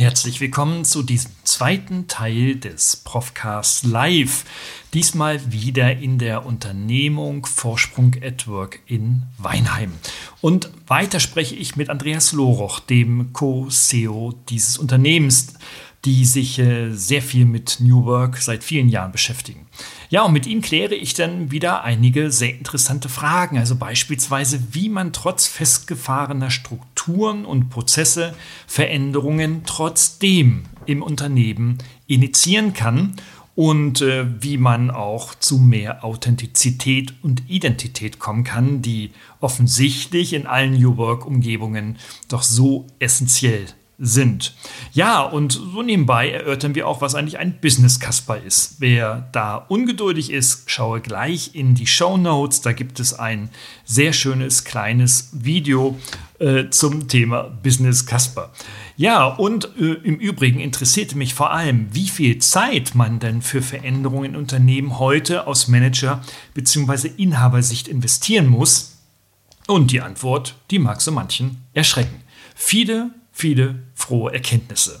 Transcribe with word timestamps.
Herzlich 0.00 0.40
willkommen 0.40 0.86
zu 0.86 1.02
diesem 1.02 1.30
zweiten 1.44 2.08
Teil 2.08 2.56
des 2.56 2.96
Profcast 2.96 3.84
Live. 3.84 4.46
Diesmal 4.94 5.52
wieder 5.52 5.94
in 5.94 6.16
der 6.16 6.46
Unternehmung 6.46 7.44
Vorsprung 7.44 8.16
at 8.22 8.48
Work 8.48 8.80
in 8.86 9.24
Weinheim. 9.36 9.92
Und 10.40 10.70
weiter 10.86 11.20
spreche 11.20 11.54
ich 11.54 11.76
mit 11.76 11.90
Andreas 11.90 12.32
Loroch, 12.32 12.80
dem 12.80 13.34
Co-CEO 13.34 14.32
dieses 14.48 14.78
Unternehmens 14.78 15.52
die 16.04 16.24
sich 16.24 16.58
äh, 16.58 16.92
sehr 16.92 17.20
viel 17.20 17.44
mit 17.44 17.78
New 17.80 18.04
Work 18.06 18.38
seit 18.38 18.64
vielen 18.64 18.88
Jahren 18.88 19.12
beschäftigen. 19.12 19.66
Ja, 20.08 20.22
und 20.22 20.32
mit 20.32 20.46
ihm 20.46 20.62
kläre 20.62 20.94
ich 20.94 21.14
dann 21.14 21.50
wieder 21.50 21.84
einige 21.84 22.30
sehr 22.30 22.54
interessante 22.54 23.08
Fragen, 23.08 23.58
also 23.58 23.76
beispielsweise, 23.76 24.62
wie 24.72 24.88
man 24.88 25.12
trotz 25.12 25.46
festgefahrener 25.46 26.50
Strukturen 26.50 27.44
und 27.44 27.68
Prozesse 27.68 28.34
Veränderungen 28.66 29.62
trotzdem 29.66 30.64
im 30.86 31.02
Unternehmen 31.02 31.78
initiieren 32.06 32.72
kann 32.72 33.14
und 33.54 34.00
äh, 34.00 34.24
wie 34.42 34.56
man 34.56 34.90
auch 34.90 35.34
zu 35.34 35.58
mehr 35.58 36.02
Authentizität 36.02 37.12
und 37.22 37.42
Identität 37.50 38.18
kommen 38.18 38.42
kann, 38.42 38.80
die 38.80 39.10
offensichtlich 39.40 40.32
in 40.32 40.46
allen 40.46 40.80
New 40.80 40.96
Work-Umgebungen 40.96 41.98
doch 42.28 42.42
so 42.42 42.86
essentiell 43.00 43.66
sind. 44.00 44.54
Ja, 44.92 45.20
und 45.20 45.52
so 45.52 45.82
nebenbei 45.82 46.30
erörtern 46.30 46.74
wir 46.74 46.88
auch, 46.88 47.02
was 47.02 47.14
eigentlich 47.14 47.38
ein 47.38 47.60
Business 47.60 48.00
Casper 48.00 48.38
ist. 48.42 48.76
Wer 48.78 49.28
da 49.32 49.56
ungeduldig 49.56 50.32
ist, 50.32 50.70
schaue 50.70 51.02
gleich 51.02 51.54
in 51.54 51.74
die 51.74 51.86
Show 51.86 52.16
Notes. 52.16 52.62
Da 52.62 52.72
gibt 52.72 52.98
es 52.98 53.12
ein 53.12 53.50
sehr 53.84 54.14
schönes 54.14 54.64
kleines 54.64 55.28
Video 55.32 55.98
äh, 56.38 56.70
zum 56.70 57.08
Thema 57.08 57.42
Business 57.62 58.06
Casper. 58.06 58.50
Ja, 58.96 59.26
und 59.26 59.68
äh, 59.78 59.92
im 60.02 60.16
Übrigen 60.16 60.60
interessierte 60.60 61.18
mich 61.18 61.34
vor 61.34 61.52
allem, 61.52 61.88
wie 61.92 62.08
viel 62.08 62.38
Zeit 62.38 62.94
man 62.94 63.18
denn 63.18 63.42
für 63.42 63.60
Veränderungen 63.60 64.30
in 64.30 64.36
Unternehmen 64.36 64.98
heute 64.98 65.46
aus 65.46 65.68
Manager- 65.68 66.22
bzw. 66.54 67.10
Inhabersicht 67.18 67.86
investieren 67.86 68.46
muss. 68.46 68.96
Und 69.66 69.92
die 69.92 70.00
Antwort, 70.00 70.54
die 70.70 70.78
mag 70.78 71.02
so 71.02 71.12
manchen 71.12 71.58
erschrecken. 71.74 72.22
Viele 72.54 73.10
viele 73.32 73.82
frohe 73.94 74.32
Erkenntnisse. 74.32 75.00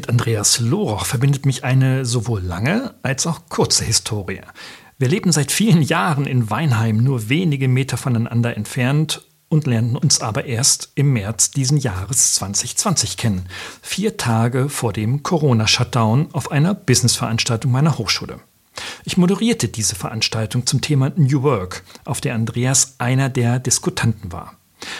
Mit 0.00 0.08
Andreas 0.08 0.60
Loroch 0.60 1.04
verbindet 1.04 1.44
mich 1.44 1.62
eine 1.62 2.06
sowohl 2.06 2.40
lange 2.40 2.94
als 3.02 3.26
auch 3.26 3.50
kurze 3.50 3.84
Historie. 3.84 4.40
Wir 4.96 5.08
lebten 5.08 5.30
seit 5.30 5.52
vielen 5.52 5.82
Jahren 5.82 6.24
in 6.24 6.48
Weinheim, 6.48 7.04
nur 7.04 7.28
wenige 7.28 7.68
Meter 7.68 7.98
voneinander 7.98 8.56
entfernt 8.56 9.28
und 9.50 9.66
lernten 9.66 9.96
uns 9.96 10.22
aber 10.22 10.46
erst 10.46 10.92
im 10.94 11.12
März 11.12 11.50
diesen 11.50 11.76
Jahres 11.76 12.32
2020 12.36 13.18
kennen, 13.18 13.44
vier 13.82 14.16
Tage 14.16 14.70
vor 14.70 14.94
dem 14.94 15.22
Corona-Shutdown 15.22 16.28
auf 16.32 16.50
einer 16.50 16.72
Businessveranstaltung 16.72 17.70
meiner 17.70 17.98
Hochschule. 17.98 18.40
Ich 19.04 19.18
moderierte 19.18 19.68
diese 19.68 19.96
Veranstaltung 19.96 20.64
zum 20.64 20.80
Thema 20.80 21.12
New 21.16 21.42
Work, 21.42 21.82
auf 22.06 22.22
der 22.22 22.34
Andreas 22.34 22.94
einer 22.96 23.28
der 23.28 23.58
Diskutanten 23.58 24.32
war. 24.32 24.54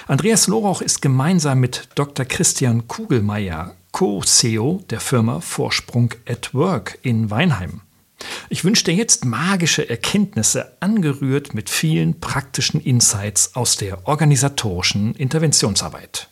Andreas 0.09 0.47
Loroch 0.47 0.83
ist 0.83 1.01
gemeinsam 1.01 1.59
mit 1.59 1.89
Dr. 1.95 2.27
Christian 2.27 2.87
Kugelmeier 2.87 3.77
Co-CEO 3.93 4.83
der 4.91 5.01
Firma 5.01 5.41
Vorsprung 5.41 6.15
at 6.29 6.55
Work 6.55 6.99
in 7.03 7.31
Weinheim. 7.31 7.83
Ich 8.49 8.65
wünsche 8.65 8.85
dir 8.85 8.95
jetzt 8.95 9.25
magische 9.25 9.89
Erkenntnisse, 9.89 10.77
angerührt 10.81 11.55
mit 11.55 11.71
vielen 11.71 12.21
praktischen 12.21 12.81
Insights 12.81 13.55
aus 13.55 13.77
der 13.77 14.07
organisatorischen 14.07 15.15
Interventionsarbeit. 15.15 16.29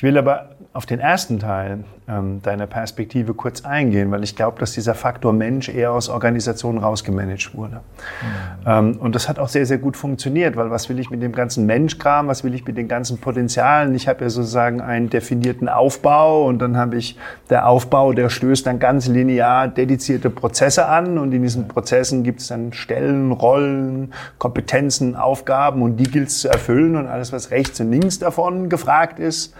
Ich 0.00 0.02
will 0.02 0.16
aber 0.16 0.48
auf 0.72 0.86
den 0.86 0.98
ersten 0.98 1.40
Teil 1.40 1.84
ähm, 2.08 2.40
deiner 2.40 2.66
Perspektive 2.66 3.34
kurz 3.34 3.66
eingehen, 3.66 4.10
weil 4.10 4.24
ich 4.24 4.34
glaube, 4.34 4.58
dass 4.58 4.72
dieser 4.72 4.94
Faktor 4.94 5.34
Mensch 5.34 5.68
eher 5.68 5.92
aus 5.92 6.08
Organisationen 6.08 6.78
rausgemanagt 6.78 7.54
wurde. 7.54 7.82
Mhm. 7.82 8.66
Ähm, 8.66 8.96
und 8.98 9.14
das 9.14 9.28
hat 9.28 9.38
auch 9.38 9.48
sehr, 9.48 9.66
sehr 9.66 9.76
gut 9.76 9.98
funktioniert, 9.98 10.56
weil 10.56 10.70
was 10.70 10.88
will 10.88 10.98
ich 11.00 11.10
mit 11.10 11.20
dem 11.20 11.32
ganzen 11.32 11.66
Menschkram, 11.66 12.28
was 12.28 12.44
will 12.44 12.54
ich 12.54 12.64
mit 12.64 12.78
den 12.78 12.88
ganzen 12.88 13.18
Potenzialen? 13.18 13.94
Ich 13.94 14.08
habe 14.08 14.24
ja 14.24 14.30
sozusagen 14.30 14.80
einen 14.80 15.10
definierten 15.10 15.68
Aufbau 15.68 16.46
und 16.46 16.60
dann 16.60 16.78
habe 16.78 16.96
ich 16.96 17.18
der 17.50 17.68
Aufbau, 17.68 18.14
der 18.14 18.30
stößt 18.30 18.66
dann 18.66 18.78
ganz 18.78 19.06
linear 19.06 19.68
dedizierte 19.68 20.30
Prozesse 20.30 20.86
an 20.86 21.18
und 21.18 21.30
in 21.32 21.42
diesen 21.42 21.68
Prozessen 21.68 22.22
gibt 22.22 22.40
es 22.40 22.46
dann 22.46 22.72
Stellen, 22.72 23.32
Rollen, 23.32 24.14
Kompetenzen, 24.38 25.14
Aufgaben 25.14 25.82
und 25.82 25.98
die 25.98 26.10
gilt 26.10 26.28
es 26.28 26.40
zu 26.40 26.48
erfüllen 26.48 26.96
und 26.96 27.06
alles, 27.06 27.34
was 27.34 27.50
rechts 27.50 27.78
und 27.80 27.90
links 27.90 28.18
davon 28.18 28.70
gefragt 28.70 29.18
ist, 29.18 29.54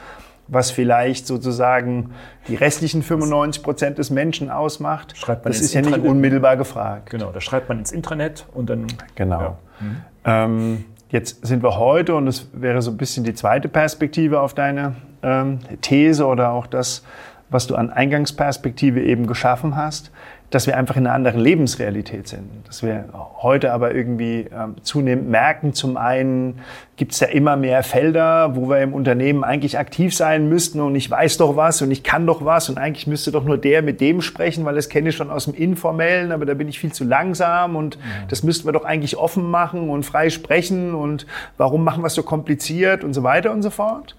was 0.50 0.70
vielleicht 0.70 1.26
sozusagen 1.26 2.10
die 2.48 2.56
restlichen 2.56 3.02
95 3.02 3.62
Prozent 3.62 3.98
des 3.98 4.10
Menschen 4.10 4.50
ausmacht. 4.50 5.16
Schreibt 5.16 5.44
man 5.44 5.52
das 5.52 5.60
ist 5.60 5.72
ja 5.72 5.80
Intranet. 5.80 6.02
nicht 6.02 6.10
unmittelbar 6.10 6.56
gefragt. 6.56 7.10
Genau, 7.10 7.30
da 7.30 7.40
schreibt 7.40 7.68
man 7.68 7.78
ins 7.78 7.92
Intranet 7.92 8.46
und 8.52 8.68
dann. 8.68 8.86
Genau. 9.14 9.40
Ja. 9.40 9.58
Mhm. 9.80 9.96
Ähm, 10.24 10.84
jetzt 11.10 11.46
sind 11.46 11.62
wir 11.62 11.78
heute, 11.78 12.14
und 12.16 12.26
das 12.26 12.48
wäre 12.52 12.82
so 12.82 12.90
ein 12.90 12.96
bisschen 12.96 13.24
die 13.24 13.34
zweite 13.34 13.68
Perspektive 13.68 14.40
auf 14.40 14.52
deine 14.52 14.96
ähm, 15.22 15.60
These 15.82 16.26
oder 16.26 16.50
auch 16.50 16.66
das, 16.66 17.04
was 17.48 17.66
du 17.66 17.76
an 17.76 17.90
Eingangsperspektive 17.90 19.02
eben 19.02 19.26
geschaffen 19.26 19.76
hast, 19.76 20.10
dass 20.50 20.66
wir 20.66 20.76
einfach 20.76 20.96
in 20.96 21.06
einer 21.06 21.14
anderen 21.14 21.40
Lebensrealität 21.40 22.26
sind. 22.26 22.66
Dass 22.66 22.82
wir 22.82 23.04
heute 23.40 23.72
aber 23.72 23.94
irgendwie 23.94 24.46
ähm, 24.52 24.74
zunehmend 24.82 25.30
merken, 25.30 25.74
zum 25.74 25.96
einen 25.96 26.58
gibt 26.96 27.12
es 27.12 27.20
ja 27.20 27.28
immer 27.28 27.56
mehr 27.56 27.82
Felder, 27.84 28.56
wo 28.56 28.68
wir 28.68 28.80
im 28.80 28.92
Unternehmen 28.92 29.44
eigentlich 29.44 29.78
aktiv 29.78 30.14
sein 30.14 30.48
müssten 30.48 30.80
und 30.80 30.96
ich 30.96 31.08
weiß 31.08 31.38
doch 31.38 31.56
was 31.56 31.80
und 31.82 31.92
ich 31.92 32.02
kann 32.02 32.26
doch 32.26 32.44
was 32.44 32.68
und 32.68 32.78
eigentlich 32.78 33.06
müsste 33.06 33.30
doch 33.30 33.44
nur 33.44 33.58
der 33.58 33.82
mit 33.82 34.00
dem 34.00 34.20
sprechen, 34.20 34.64
weil 34.64 34.74
das 34.74 34.88
kenne 34.88 35.10
ich 35.10 35.16
schon 35.16 35.30
aus 35.30 35.44
dem 35.44 35.54
Informellen, 35.54 36.32
aber 36.32 36.44
da 36.46 36.54
bin 36.54 36.68
ich 36.68 36.80
viel 36.80 36.92
zu 36.92 37.04
langsam 37.04 37.76
und 37.76 37.94
ja. 37.94 38.00
das 38.28 38.42
müssten 38.42 38.66
wir 38.66 38.72
doch 38.72 38.84
eigentlich 38.84 39.16
offen 39.16 39.48
machen 39.50 39.88
und 39.88 40.04
frei 40.04 40.30
sprechen 40.30 40.94
und 40.94 41.26
warum 41.56 41.84
machen 41.84 42.02
wir 42.02 42.08
es 42.08 42.14
so 42.14 42.24
kompliziert 42.24 43.04
und 43.04 43.14
so 43.14 43.22
weiter 43.22 43.52
und 43.52 43.62
so 43.62 43.70
fort. 43.70 44.16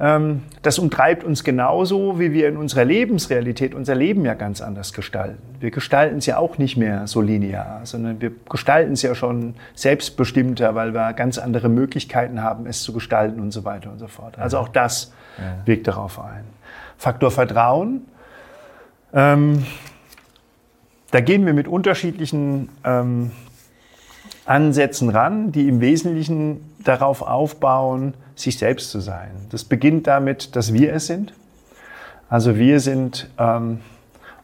Ähm, 0.00 0.42
das 0.62 0.78
umtreibt 0.78 1.24
uns 1.24 1.44
genauso, 1.44 2.18
wie 2.18 2.32
wir 2.32 2.48
in 2.48 2.56
unserer 2.56 2.86
Lebensrealität 2.86 3.74
unser 3.74 3.94
Leben 3.94 4.24
ja 4.24 4.32
ganz 4.32 4.62
anders 4.62 4.94
gestalten. 4.94 5.42
Wir 5.60 5.70
gestalten 5.70 6.18
es 6.18 6.26
ja 6.26 6.38
auch 6.38 6.56
nicht 6.56 6.78
mehr 6.78 7.06
so 7.06 7.20
linear, 7.20 7.80
sondern 7.84 8.18
wir 8.20 8.32
gestalten 8.48 8.94
es 8.94 9.02
ja 9.02 9.14
schon 9.14 9.54
selbstbestimmter, 9.74 10.74
weil 10.74 10.94
wir 10.94 11.12
ganz 11.12 11.36
andere 11.36 11.68
Möglichkeiten 11.68 12.42
haben, 12.42 12.66
es 12.66 12.82
zu 12.82 12.94
gestalten 12.94 13.40
und 13.40 13.50
so 13.50 13.64
weiter 13.66 13.92
und 13.92 13.98
so 13.98 14.06
fort. 14.06 14.38
Also 14.38 14.56
auch 14.56 14.68
das 14.68 15.12
ja. 15.36 15.66
wirkt 15.66 15.86
darauf 15.86 16.18
ein. 16.18 16.44
Faktor 16.96 17.30
Vertrauen. 17.30 18.06
Ähm, 19.12 19.66
da 21.10 21.20
gehen 21.20 21.44
wir 21.44 21.52
mit 21.52 21.68
unterschiedlichen 21.68 22.70
ähm, 22.84 23.32
Ansätzen 24.46 25.10
ran, 25.10 25.52
die 25.52 25.68
im 25.68 25.82
Wesentlichen 25.82 26.74
darauf 26.82 27.20
aufbauen, 27.20 28.14
sich 28.40 28.58
selbst 28.58 28.90
zu 28.90 29.00
sein. 29.00 29.30
Das 29.50 29.64
beginnt 29.64 30.06
damit, 30.06 30.56
dass 30.56 30.72
wir 30.72 30.94
es 30.94 31.06
sind. 31.06 31.32
Also 32.28 32.56
wir 32.56 32.80
sind 32.80 33.28
ähm, 33.38 33.80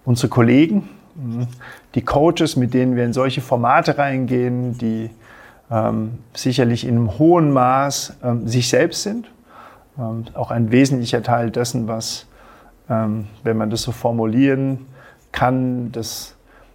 unsere 0.05 0.29
Kollegen, 0.29 0.89
mhm, 1.15 1.49
die 1.95 2.03
Coaches, 2.03 2.57
mit 2.57 2.75
denen 2.75 2.97
wir 2.97 3.05
in 3.05 3.13
solche 3.13 3.41
Formate 3.41 3.97
reingehen, 3.97 4.77
die 4.79 5.11
ähm, 5.71 6.19
sicherlich 6.35 6.85
in 6.85 6.97
einem 6.97 7.19
hohen 7.19 7.53
Maß 7.53 8.17
ähm, 8.23 8.49
sich 8.49 8.69
selbst 8.69 9.03
sind. 9.03 9.31
Ähm, 9.99 10.25
auch 10.35 10.51
ein 10.51 10.71
wesentlicher 10.73 11.23
Teil 11.23 11.51
dessen, 11.51 11.89
was, 11.89 12.27
ähm, 12.89 13.27
wenn 13.45 13.57
man 13.57 13.71
das 13.71 13.83
so 13.83 13.93
formulieren 13.93 14.87
kann, 15.33 15.93
das, 15.93 16.35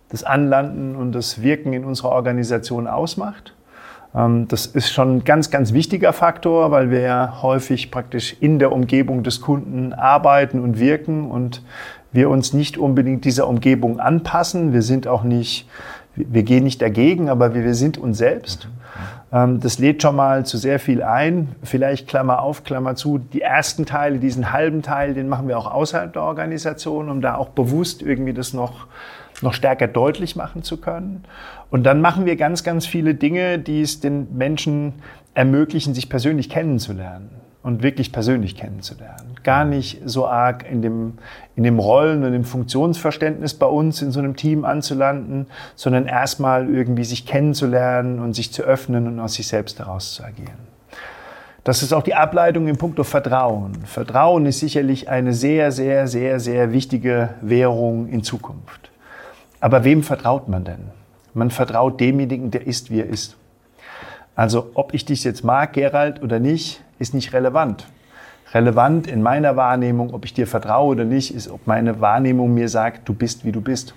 das 0.09 0.23
Anlanden 0.23 0.95
und 0.95 1.13
das 1.13 1.41
Wirken 1.41 1.73
in 1.73 1.85
unserer 1.85 2.09
Organisation 2.09 2.87
ausmacht. 2.87 3.53
Ähm, 4.15 4.47
das 4.47 4.65
ist 4.65 4.91
schon 4.91 5.17
ein 5.17 5.23
ganz, 5.23 5.49
ganz 5.49 5.73
wichtiger 5.73 6.13
Faktor, 6.13 6.71
weil 6.71 6.91
wir 6.91 7.01
ja 7.01 7.41
häufig 7.41 7.91
praktisch 7.91 8.35
in 8.39 8.59
der 8.59 8.71
Umgebung 8.71 9.23
des 9.23 9.41
Kunden 9.41 9.93
arbeiten 9.93 10.59
und 10.59 10.79
wirken 10.79 11.29
und 11.29 11.61
wir 12.11 12.29
uns 12.29 12.53
nicht 12.53 12.77
unbedingt 12.77 13.23
dieser 13.25 13.47
Umgebung 13.47 13.99
anpassen. 13.99 14.73
Wir 14.73 14.81
sind 14.81 15.07
auch 15.07 15.23
nicht, 15.23 15.67
wir 16.15 16.43
gehen 16.43 16.63
nicht 16.63 16.81
dagegen, 16.81 17.29
aber 17.29 17.53
wir, 17.53 17.73
sind 17.73 17.97
uns 17.97 18.17
selbst. 18.17 18.67
Ähm, 19.31 19.61
das 19.61 19.79
lädt 19.79 20.01
schon 20.01 20.17
mal 20.17 20.45
zu 20.45 20.57
sehr 20.57 20.79
viel 20.79 21.03
ein. 21.03 21.55
Vielleicht 21.63 22.07
Klammer 22.07 22.41
auf, 22.41 22.65
Klammer 22.65 22.95
zu. 22.95 23.17
Die 23.17 23.41
ersten 23.41 23.85
Teile, 23.85 24.19
diesen 24.19 24.51
halben 24.51 24.81
Teil, 24.81 25.13
den 25.13 25.29
machen 25.29 25.47
wir 25.47 25.57
auch 25.57 25.71
außerhalb 25.71 26.11
der 26.11 26.23
Organisation, 26.23 27.09
um 27.09 27.21
da 27.21 27.35
auch 27.35 27.49
bewusst 27.49 28.01
irgendwie 28.01 28.33
das 28.33 28.51
noch 28.53 28.87
noch 29.41 29.53
stärker 29.53 29.87
deutlich 29.87 30.35
machen 30.35 30.63
zu 30.63 30.77
können. 30.77 31.23
Und 31.69 31.83
dann 31.83 32.01
machen 32.01 32.25
wir 32.25 32.35
ganz, 32.35 32.63
ganz 32.63 32.85
viele 32.85 33.15
Dinge, 33.15 33.59
die 33.59 33.81
es 33.81 33.99
den 33.99 34.35
Menschen 34.37 34.93
ermöglichen, 35.33 35.93
sich 35.93 36.09
persönlich 36.09 36.49
kennenzulernen 36.49 37.29
und 37.63 37.83
wirklich 37.83 38.11
persönlich 38.11 38.55
kennenzulernen. 38.55 39.35
Gar 39.43 39.65
nicht 39.65 40.01
so 40.05 40.27
arg 40.27 40.65
in 40.69 40.81
dem, 40.81 41.13
in 41.55 41.63
dem 41.63 41.79
Rollen- 41.79 42.23
und 42.23 42.31
dem 42.31 42.43
Funktionsverständnis 42.43 43.53
bei 43.53 43.67
uns 43.67 44.01
in 44.01 44.11
so 44.11 44.19
einem 44.19 44.35
Team 44.35 44.65
anzulanden, 44.65 45.47
sondern 45.75 46.07
erstmal 46.07 46.69
irgendwie 46.69 47.03
sich 47.03 47.25
kennenzulernen 47.25 48.19
und 48.19 48.33
sich 48.33 48.51
zu 48.51 48.63
öffnen 48.63 49.07
und 49.07 49.19
aus 49.19 49.35
sich 49.35 49.47
selbst 49.47 49.79
heraus 49.79 50.15
zu 50.15 50.23
agieren. 50.23 50.71
Das 51.63 51.83
ist 51.83 51.93
auch 51.93 52.01
die 52.01 52.15
Ableitung 52.15 52.67
im 52.67 52.77
Punkto 52.77 53.03
Vertrauen. 53.03 53.85
Vertrauen 53.85 54.47
ist 54.47 54.59
sicherlich 54.59 55.09
eine 55.09 55.31
sehr, 55.31 55.71
sehr, 55.71 56.07
sehr, 56.07 56.39
sehr 56.39 56.73
wichtige 56.73 57.35
Währung 57.41 58.07
in 58.07 58.23
Zukunft. 58.23 58.80
Aber 59.61 59.83
wem 59.83 60.03
vertraut 60.03 60.49
man 60.49 60.65
denn? 60.65 60.89
Man 61.33 61.51
vertraut 61.51 62.01
demjenigen, 62.01 62.51
der 62.51 62.67
ist, 62.67 62.89
wie 62.89 62.99
er 62.99 63.07
ist. 63.07 63.37
Also 64.35 64.71
ob 64.73 64.93
ich 64.93 65.05
dich 65.05 65.23
jetzt 65.23 65.43
mag, 65.43 65.73
Gerald, 65.73 66.21
oder 66.21 66.39
nicht, 66.39 66.83
ist 66.99 67.13
nicht 67.13 67.31
relevant. 67.31 67.87
Relevant 68.53 69.07
in 69.07 69.21
meiner 69.21 69.55
Wahrnehmung, 69.55 70.13
ob 70.13 70.25
ich 70.25 70.33
dir 70.33 70.47
vertraue 70.47 70.91
oder 70.91 71.05
nicht, 71.05 71.33
ist, 71.33 71.49
ob 71.49 71.67
meine 71.67 72.01
Wahrnehmung 72.01 72.53
mir 72.53 72.67
sagt, 72.67 73.07
du 73.07 73.13
bist, 73.13 73.45
wie 73.45 73.51
du 73.51 73.61
bist. 73.61 73.93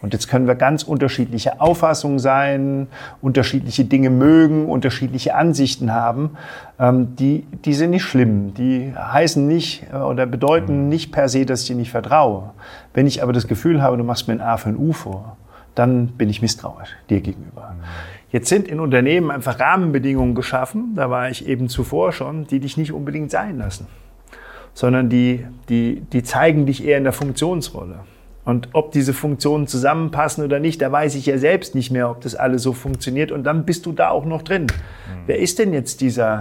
Und 0.00 0.12
jetzt 0.12 0.28
können 0.28 0.46
wir 0.46 0.54
ganz 0.54 0.84
unterschiedliche 0.84 1.60
Auffassungen 1.60 2.18
sein, 2.18 2.86
unterschiedliche 3.20 3.84
Dinge 3.84 4.10
mögen, 4.10 4.66
unterschiedliche 4.66 5.34
Ansichten 5.34 5.92
haben. 5.92 6.30
Ähm, 6.78 7.16
die, 7.16 7.44
die 7.64 7.74
sind 7.74 7.90
nicht 7.90 8.04
schlimm. 8.04 8.54
Die 8.54 8.92
heißen 8.96 9.46
nicht 9.46 9.84
äh, 9.92 9.96
oder 9.96 10.26
bedeuten 10.26 10.84
mhm. 10.84 10.88
nicht 10.88 11.10
per 11.10 11.28
se, 11.28 11.46
dass 11.46 11.62
ich 11.62 11.68
dir 11.68 11.76
nicht 11.76 11.90
vertraue. 11.90 12.50
Wenn 12.94 13.06
ich 13.06 13.22
aber 13.22 13.32
das 13.32 13.48
Gefühl 13.48 13.82
habe, 13.82 13.96
du 13.96 14.04
machst 14.04 14.28
mir 14.28 14.34
ein 14.34 14.40
A 14.40 14.56
für 14.56 14.68
ein 14.68 14.76
U 14.76 14.92
vor, 14.92 15.36
dann 15.74 16.08
bin 16.08 16.28
ich 16.28 16.42
misstrauisch 16.42 16.90
dir 17.10 17.20
gegenüber. 17.20 17.74
Mhm. 17.76 17.84
Jetzt 18.30 18.48
sind 18.50 18.68
in 18.68 18.78
Unternehmen 18.78 19.30
einfach 19.30 19.58
Rahmenbedingungen 19.58 20.34
geschaffen, 20.34 20.92
da 20.94 21.10
war 21.10 21.30
ich 21.30 21.48
eben 21.48 21.68
zuvor 21.68 22.12
schon, 22.12 22.46
die 22.46 22.60
dich 22.60 22.76
nicht 22.76 22.92
unbedingt 22.92 23.30
sein 23.30 23.56
lassen, 23.56 23.86
sondern 24.74 25.08
die, 25.08 25.46
die, 25.70 26.02
die 26.12 26.22
zeigen 26.22 26.66
dich 26.66 26.84
eher 26.84 26.98
in 26.98 27.04
der 27.04 27.14
Funktionsrolle. 27.14 28.00
Und 28.48 28.70
ob 28.72 28.92
diese 28.92 29.12
Funktionen 29.12 29.66
zusammenpassen 29.66 30.42
oder 30.42 30.58
nicht, 30.58 30.80
da 30.80 30.90
weiß 30.90 31.16
ich 31.16 31.26
ja 31.26 31.36
selbst 31.36 31.74
nicht 31.74 31.90
mehr, 31.90 32.08
ob 32.08 32.22
das 32.22 32.34
alles 32.34 32.62
so 32.62 32.72
funktioniert. 32.72 33.30
Und 33.30 33.44
dann 33.44 33.66
bist 33.66 33.84
du 33.84 33.92
da 33.92 34.08
auch 34.08 34.24
noch 34.24 34.40
drin. 34.40 34.62
Mhm. 34.62 35.26
Wer 35.26 35.38
ist 35.38 35.58
denn 35.58 35.74
jetzt 35.74 36.00
dieser 36.00 36.40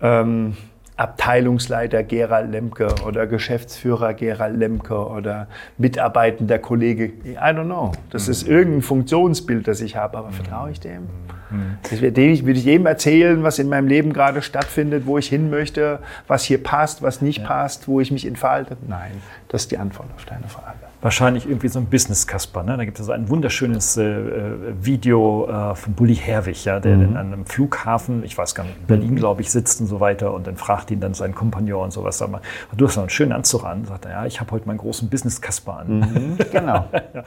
ähm, 0.00 0.56
Abteilungsleiter 0.94 2.04
Gerald 2.04 2.52
Lemke 2.52 2.94
oder 3.04 3.26
Geschäftsführer 3.26 4.14
Gerald 4.14 4.58
Lemke 4.58 4.94
oder 4.94 5.48
mitarbeitender 5.76 6.60
Kollege. 6.60 7.06
I 7.06 7.36
don't 7.36 7.64
know. 7.64 7.90
Das 8.10 8.28
ist 8.28 8.46
mhm. 8.46 8.52
irgendein 8.52 8.82
Funktionsbild, 8.82 9.66
das 9.66 9.80
ich 9.80 9.96
habe, 9.96 10.18
aber 10.18 10.30
vertraue 10.30 10.70
ich 10.70 10.78
dem? 10.78 11.08
Mhm. 11.50 11.78
Das 11.82 12.00
würde 12.00 12.20
ich, 12.20 12.46
würde 12.46 12.60
ich 12.60 12.64
jedem 12.64 12.86
erzählen, 12.86 13.42
was 13.42 13.58
in 13.58 13.68
meinem 13.68 13.88
Leben 13.88 14.12
gerade 14.12 14.40
stattfindet, 14.42 15.04
wo 15.04 15.18
ich 15.18 15.28
hin 15.28 15.50
möchte, 15.50 15.98
was 16.28 16.44
hier 16.44 16.62
passt, 16.62 17.02
was 17.02 17.20
nicht 17.20 17.40
ja. 17.40 17.46
passt, 17.48 17.88
wo 17.88 18.00
ich 18.00 18.12
mich 18.12 18.24
entfalte? 18.24 18.76
Nein, 18.86 19.10
das 19.48 19.62
ist 19.62 19.72
die 19.72 19.78
Antwort 19.78 20.10
auf 20.14 20.26
deine 20.26 20.46
Frage 20.46 20.89
wahrscheinlich 21.02 21.46
irgendwie 21.46 21.68
so 21.68 21.78
ein 21.78 21.86
Business-Kasper. 21.86 22.62
Ne? 22.62 22.76
Da 22.76 22.84
gibt 22.84 22.98
es 22.98 23.02
also 23.02 23.12
ein 23.12 23.28
wunderschönes 23.28 23.96
äh, 23.96 24.04
äh, 24.04 24.54
Video 24.80 25.48
äh, 25.48 25.74
von 25.74 25.94
Bully 25.94 26.16
Herwig, 26.16 26.64
ja, 26.64 26.80
der 26.80 26.96
mhm. 26.96 27.16
an 27.16 27.32
einem 27.32 27.46
Flughafen, 27.46 28.22
ich 28.24 28.36
weiß 28.36 28.54
gar 28.54 28.64
nicht, 28.64 28.76
in 28.78 28.86
Berlin, 28.86 29.10
mhm. 29.12 29.16
glaube 29.16 29.40
ich, 29.40 29.50
sitzt 29.50 29.80
und 29.80 29.86
so 29.86 30.00
weiter 30.00 30.34
und 30.34 30.46
dann 30.46 30.56
fragt 30.56 30.90
ihn 30.90 31.00
dann 31.00 31.14
sein 31.14 31.34
Kompagnon 31.34 31.84
und 31.84 31.92
sowas. 31.92 32.18
Sag 32.18 32.30
mal, 32.30 32.40
du 32.76 32.86
hast 32.86 32.96
noch 32.96 33.04
einen 33.04 33.10
schönen 33.10 33.32
Anzug 33.32 33.64
an. 33.64 33.84
Sagt 33.84 34.04
er, 34.04 34.10
ja, 34.12 34.26
ich 34.26 34.40
habe 34.40 34.50
heute 34.52 34.66
meinen 34.66 34.78
großen 34.78 35.08
Business-Kasper 35.08 35.78
an. 35.78 35.98
Mhm, 36.00 36.38
genau, 36.52 36.86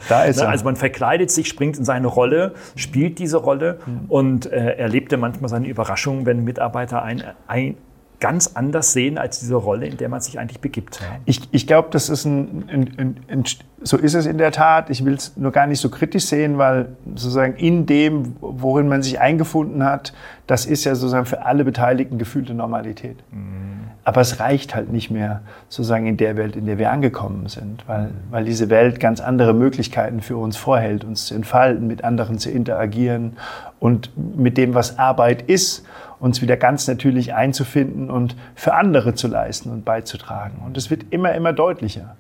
da 0.10 0.24
ist 0.24 0.38
ne? 0.38 0.44
er. 0.44 0.50
Also 0.50 0.66
man 0.66 0.76
verkleidet 0.76 1.32
sich, 1.32 1.48
springt 1.48 1.78
in 1.78 1.86
seine 1.86 2.08
Rolle, 2.08 2.54
spielt 2.76 3.20
diese 3.20 3.38
Rolle 3.38 3.80
mhm. 3.86 4.06
und 4.08 4.46
äh, 4.52 4.76
erlebt 4.78 5.12
dann 5.12 5.20
manchmal 5.20 5.50
seine 5.50 5.68
Überraschung, 5.68 6.26
wenn 6.26 6.44
Mitarbeiter 6.44 7.02
ein, 7.02 7.24
ein 7.48 7.78
ganz 8.24 8.52
anders 8.54 8.94
sehen 8.94 9.18
als 9.18 9.42
diese 9.42 9.56
Rolle, 9.56 9.86
in 9.86 9.98
der 9.98 10.08
man 10.08 10.22
sich 10.22 10.40
eigentlich 10.40 10.62
begibt. 10.62 11.02
Ich, 11.26 11.42
ich 11.52 11.68
glaube, 11.68 11.90
das 11.92 12.08
ist 12.08 12.24
ein, 12.24 12.64
ein, 12.70 12.92
ein, 12.98 13.18
ein, 13.28 13.44
so 13.82 13.98
ist 13.98 14.14
es 14.14 14.26
in 14.26 14.38
der 14.38 14.54
Tat. 14.54 14.90
Ich 14.90 15.04
will 15.04 15.16
es 15.16 15.36
nur 15.36 15.52
gar 15.52 15.68
nicht 15.68 15.82
so 15.82 15.90
kritisch 15.90 16.28
sehen, 16.28 16.58
weil 16.58 16.96
sozusagen 17.16 17.58
in 17.58 17.86
dem, 17.86 18.38
worin 18.40 18.88
man 18.88 19.04
sich 19.04 19.20
eingefunden 19.20 19.84
hat, 19.84 20.14
das 20.48 20.66
ist 20.66 20.86
ja 20.86 20.96
sozusagen 20.96 21.26
für 21.26 21.46
alle 21.46 21.66
Beteiligten 21.66 22.18
gefühlte 22.18 22.54
Normalität. 22.54 23.18
Mhm. 23.30 23.83
Aber 24.06 24.22
es 24.22 24.40
reicht 24.40 24.76
halt 24.76 24.92
nicht 24.92 25.12
mehr 25.12 25.42
sozusagen 25.70 26.08
in 26.08 26.18
der 26.18 26.36
Welt, 26.36 26.56
in 26.56 26.66
der 26.66 26.78
wir 26.78 26.92
angekommen 26.92 27.48
sind, 27.48 27.88
weil, 27.88 28.12
weil 28.32 28.44
diese 28.44 28.70
Welt 28.70 29.00
ganz 29.00 29.22
andere 29.22 29.54
Möglichkeiten 29.54 30.22
für 30.22 30.36
uns 30.38 30.58
vorhält, 30.58 31.06
uns 31.06 31.28
zu 31.28 31.36
entfalten, 31.36 31.88
mit 31.88 32.04
anderen 32.04 32.38
zu 32.38 32.52
interagieren 32.52 33.38
und 33.80 34.12
mit 34.38 34.58
dem, 34.58 34.74
was 34.74 35.00
Arbeit 35.00 35.44
ist 35.44 35.86
uns 36.24 36.42
wieder 36.42 36.56
ganz 36.56 36.88
natürlich 36.88 37.34
einzufinden 37.34 38.10
und 38.10 38.38
für 38.56 38.76
andere 38.76 39.14
zu 39.14 39.28
leisten 39.28 39.70
und 39.70 39.84
beizutragen. 39.84 40.62
Und 40.66 40.78
es 40.78 40.90
wird 40.90 41.08
immer, 41.10 41.34
immer 41.34 41.52
deutlicher. 41.52 42.16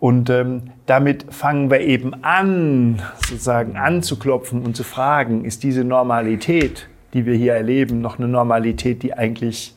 Und 0.00 0.28
ähm, 0.28 0.72
damit 0.86 1.32
fangen 1.32 1.70
wir 1.70 1.80
eben 1.80 2.24
an, 2.24 3.00
sozusagen 3.28 3.76
anzuklopfen 3.76 4.64
und 4.64 4.76
zu 4.76 4.82
fragen, 4.82 5.44
ist 5.44 5.62
diese 5.62 5.84
Normalität, 5.84 6.88
die 7.14 7.26
wir 7.26 7.34
hier 7.34 7.54
erleben, 7.54 8.00
noch 8.00 8.18
eine 8.18 8.26
Normalität, 8.26 9.04
die 9.04 9.14
eigentlich 9.14 9.76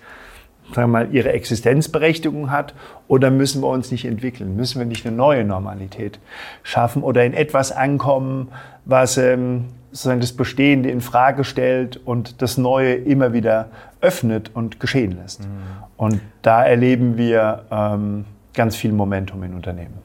sagen 0.73 0.91
wir 0.91 1.05
mal, 1.05 1.13
ihre 1.13 1.31
Existenzberechtigung 1.31 2.51
hat? 2.51 2.73
Oder 3.07 3.31
müssen 3.31 3.61
wir 3.61 3.67
uns 3.67 3.91
nicht 3.91 4.05
entwickeln? 4.05 4.55
Müssen 4.55 4.79
wir 4.79 4.85
nicht 4.85 5.05
eine 5.05 5.15
neue 5.15 5.43
Normalität 5.43 6.19
schaffen 6.63 7.03
oder 7.03 7.25
in 7.25 7.33
etwas 7.33 7.71
ankommen, 7.71 8.49
was 8.85 9.17
ähm, 9.17 9.65
sozusagen 9.91 10.21
das 10.21 10.33
Bestehende 10.33 10.89
in 10.89 11.01
Frage 11.01 11.43
stellt 11.43 11.97
und 11.97 12.41
das 12.41 12.57
Neue 12.57 12.93
immer 12.93 13.33
wieder 13.33 13.69
öffnet 13.99 14.51
und 14.53 14.79
geschehen 14.79 15.11
lässt. 15.11 15.41
Mhm. 15.41 15.47
Und 15.97 16.21
da 16.41 16.63
erleben 16.63 17.17
wir 17.17 17.65
ähm, 17.69 18.25
ganz 18.53 18.75
viel 18.75 18.91
Momentum 18.91 19.43
in 19.43 19.53
Unternehmen. 19.53 19.99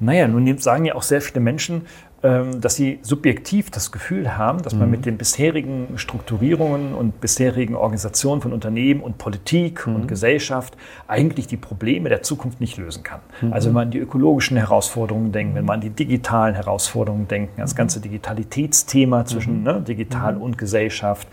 Naja, 0.00 0.26
nun 0.28 0.58
sagen 0.58 0.84
ja 0.84 0.94
auch 0.94 1.02
sehr 1.02 1.20
viele 1.20 1.40
Menschen, 1.40 1.82
dass 2.22 2.76
sie 2.76 3.00
subjektiv 3.02 3.70
das 3.70 3.90
Gefühl 3.90 4.36
haben, 4.36 4.62
dass 4.62 4.74
man 4.74 4.86
mhm. 4.86 4.90
mit 4.92 5.06
den 5.06 5.18
bisherigen 5.18 5.88
Strukturierungen 5.96 6.94
und 6.94 7.20
bisherigen 7.20 7.74
Organisationen 7.74 8.40
von 8.40 8.52
Unternehmen 8.52 9.00
und 9.00 9.18
Politik 9.18 9.88
mhm. 9.88 9.96
und 9.96 10.08
Gesellschaft 10.08 10.76
eigentlich 11.08 11.48
die 11.48 11.56
Probleme 11.56 12.08
der 12.08 12.22
Zukunft 12.22 12.60
nicht 12.60 12.76
lösen 12.76 13.02
kann. 13.02 13.20
Mhm. 13.40 13.52
Also 13.52 13.68
wenn 13.68 13.74
man 13.74 13.86
an 13.88 13.90
die 13.90 13.98
ökologischen 13.98 14.56
Herausforderungen 14.56 15.32
denkt, 15.32 15.56
wenn 15.56 15.64
man 15.64 15.74
an 15.74 15.80
die 15.80 15.90
digitalen 15.90 16.54
Herausforderungen 16.54 17.26
denkt, 17.26 17.58
das 17.58 17.74
ganze 17.74 18.00
Digitalitätsthema 18.00 19.24
zwischen 19.24 19.58
mhm. 19.58 19.64
ne, 19.64 19.80
digital 19.80 20.36
mhm. 20.36 20.42
und 20.42 20.58
Gesellschaft, 20.58 21.26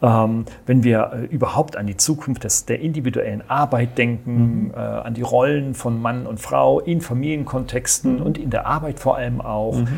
ähm, 0.00 0.44
wenn 0.66 0.84
wir 0.84 1.10
äh, 1.12 1.24
überhaupt 1.34 1.76
an 1.76 1.86
die 1.86 1.96
Zukunft 1.96 2.44
des, 2.44 2.66
der 2.66 2.80
individuellen 2.80 3.42
Arbeit 3.48 3.98
denken, 3.98 4.66
mhm. 4.66 4.70
äh, 4.74 4.76
an 4.76 5.14
die 5.14 5.22
Rollen 5.22 5.74
von 5.74 6.00
Mann 6.00 6.26
und 6.26 6.38
Frau 6.38 6.80
in 6.80 7.00
Familienkontexten 7.00 8.16
mhm. 8.16 8.22
und 8.22 8.38
in 8.38 8.50
der 8.50 8.66
Arbeit 8.66 9.00
vor 9.00 9.16
allem 9.16 9.40
auch. 9.40 9.78
Mhm. 9.78 9.88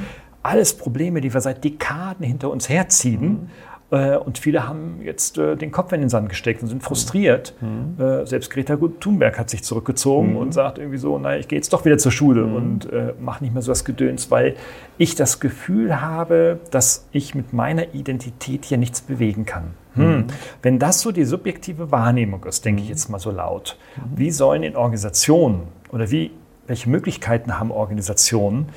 Alles 0.43 0.75
Probleme, 0.77 1.21
die 1.21 1.33
wir 1.33 1.41
seit 1.41 1.65
Dekaden 1.65 2.25
hinter 2.25 2.51
uns 2.51 2.69
herziehen. 2.69 3.23
Mhm. 3.23 3.49
Äh, 3.91 4.17
und 4.17 4.39
viele 4.39 4.69
haben 4.69 5.01
jetzt 5.03 5.37
äh, 5.39 5.57
den 5.57 5.73
Kopf 5.73 5.93
in 5.93 6.01
den 6.01 6.09
Sand 6.09 6.29
gesteckt 6.29 6.63
und 6.63 6.69
sind 6.69 6.83
frustriert. 6.83 7.55
Mhm. 7.61 8.03
Äh, 8.03 8.27
selbst 8.27 8.51
Greta 8.51 8.77
Thunberg 8.77 9.39
hat 9.39 9.51
sich 9.51 9.65
zurückgezogen 9.65 10.31
mhm. 10.31 10.37
und 10.37 10.53
sagt 10.53 10.79
irgendwie 10.79 10.99
so, 10.99 11.19
naja, 11.19 11.39
ich 11.41 11.49
gehe 11.49 11.59
jetzt 11.59 11.73
doch 11.73 11.85
wieder 11.85 11.99
zur 11.99 12.13
Schule 12.13 12.47
mhm. 12.47 12.55
und 12.55 12.89
mache 13.21 13.45
nicht 13.45 13.53
mehr 13.53 13.63
so 13.63 13.71
was 13.71 13.85
Gedöns, 13.85 14.31
weil 14.31 14.55
ich 14.99 15.15
das 15.15 15.41
Gefühl 15.41 16.01
habe, 16.01 16.61
dass 16.71 17.07
ich 17.13 17.35
mit 17.35 17.53
meiner 17.53 17.95
Identität 17.95 18.65
hier 18.65 18.79
nichts 18.79 19.01
bewegen 19.01 19.45
kann. 19.45 19.75
Hm. 19.95 20.05
Mhm. 20.05 20.25
Wenn 20.63 20.79
das 20.79 21.01
so 21.01 21.13
die 21.13 21.25
subjektive 21.25 21.91
Wahrnehmung 21.91 22.45
ist, 22.45 22.65
denke 22.65 22.83
ich 22.83 22.89
mhm. 22.89 22.93
jetzt 22.93 23.09
mal 23.09 23.19
so 23.19 23.31
laut, 23.31 23.77
mhm. 23.97 24.19
wie 24.19 24.31
sollen 24.31 24.63
in 24.63 24.77
Organisationen 24.77 25.63
oder 25.91 26.11
wie, 26.11 26.31
welche 26.67 26.89
Möglichkeiten 26.89 27.59
haben 27.59 27.71
Organisationen, 27.73 28.69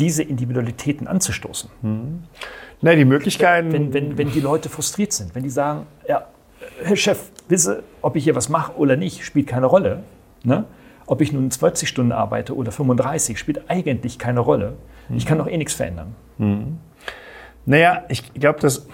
diese 0.00 0.22
Individualitäten 0.22 1.06
anzustoßen? 1.06 1.70
Mhm. 1.82 2.24
Na, 2.80 2.94
die 2.94 3.04
Möglichkeiten. 3.04 3.72
Wenn, 3.72 3.92
wenn, 3.92 4.18
wenn 4.18 4.32
die 4.32 4.40
Leute 4.40 4.68
frustriert 4.68 5.12
sind, 5.12 5.34
wenn 5.34 5.42
die 5.42 5.50
sagen, 5.50 5.86
ja, 6.08 6.26
Herr 6.82 6.96
Chef, 6.96 7.30
wisse, 7.48 7.82
ob 8.02 8.16
ich 8.16 8.24
hier 8.24 8.34
was 8.34 8.48
mache 8.48 8.76
oder 8.76 8.96
nicht, 8.96 9.24
spielt 9.24 9.46
keine 9.46 9.66
Rolle. 9.66 10.02
Ne? 10.42 10.64
Ob 11.06 11.20
ich 11.20 11.32
nun 11.32 11.50
20 11.50 11.88
Stunden 11.88 12.12
arbeite 12.12 12.56
oder 12.56 12.72
35, 12.72 13.38
spielt 13.38 13.68
eigentlich 13.68 14.18
keine 14.18 14.40
Rolle. 14.40 14.74
Ich 15.12 15.26
kann 15.26 15.38
doch 15.38 15.48
eh 15.48 15.56
nichts 15.56 15.74
verändern. 15.74 16.14
Mhm. 16.38 16.78
Naja, 17.66 18.04
ich 18.08 18.32
glaube, 18.34 18.60
dass 18.60 18.86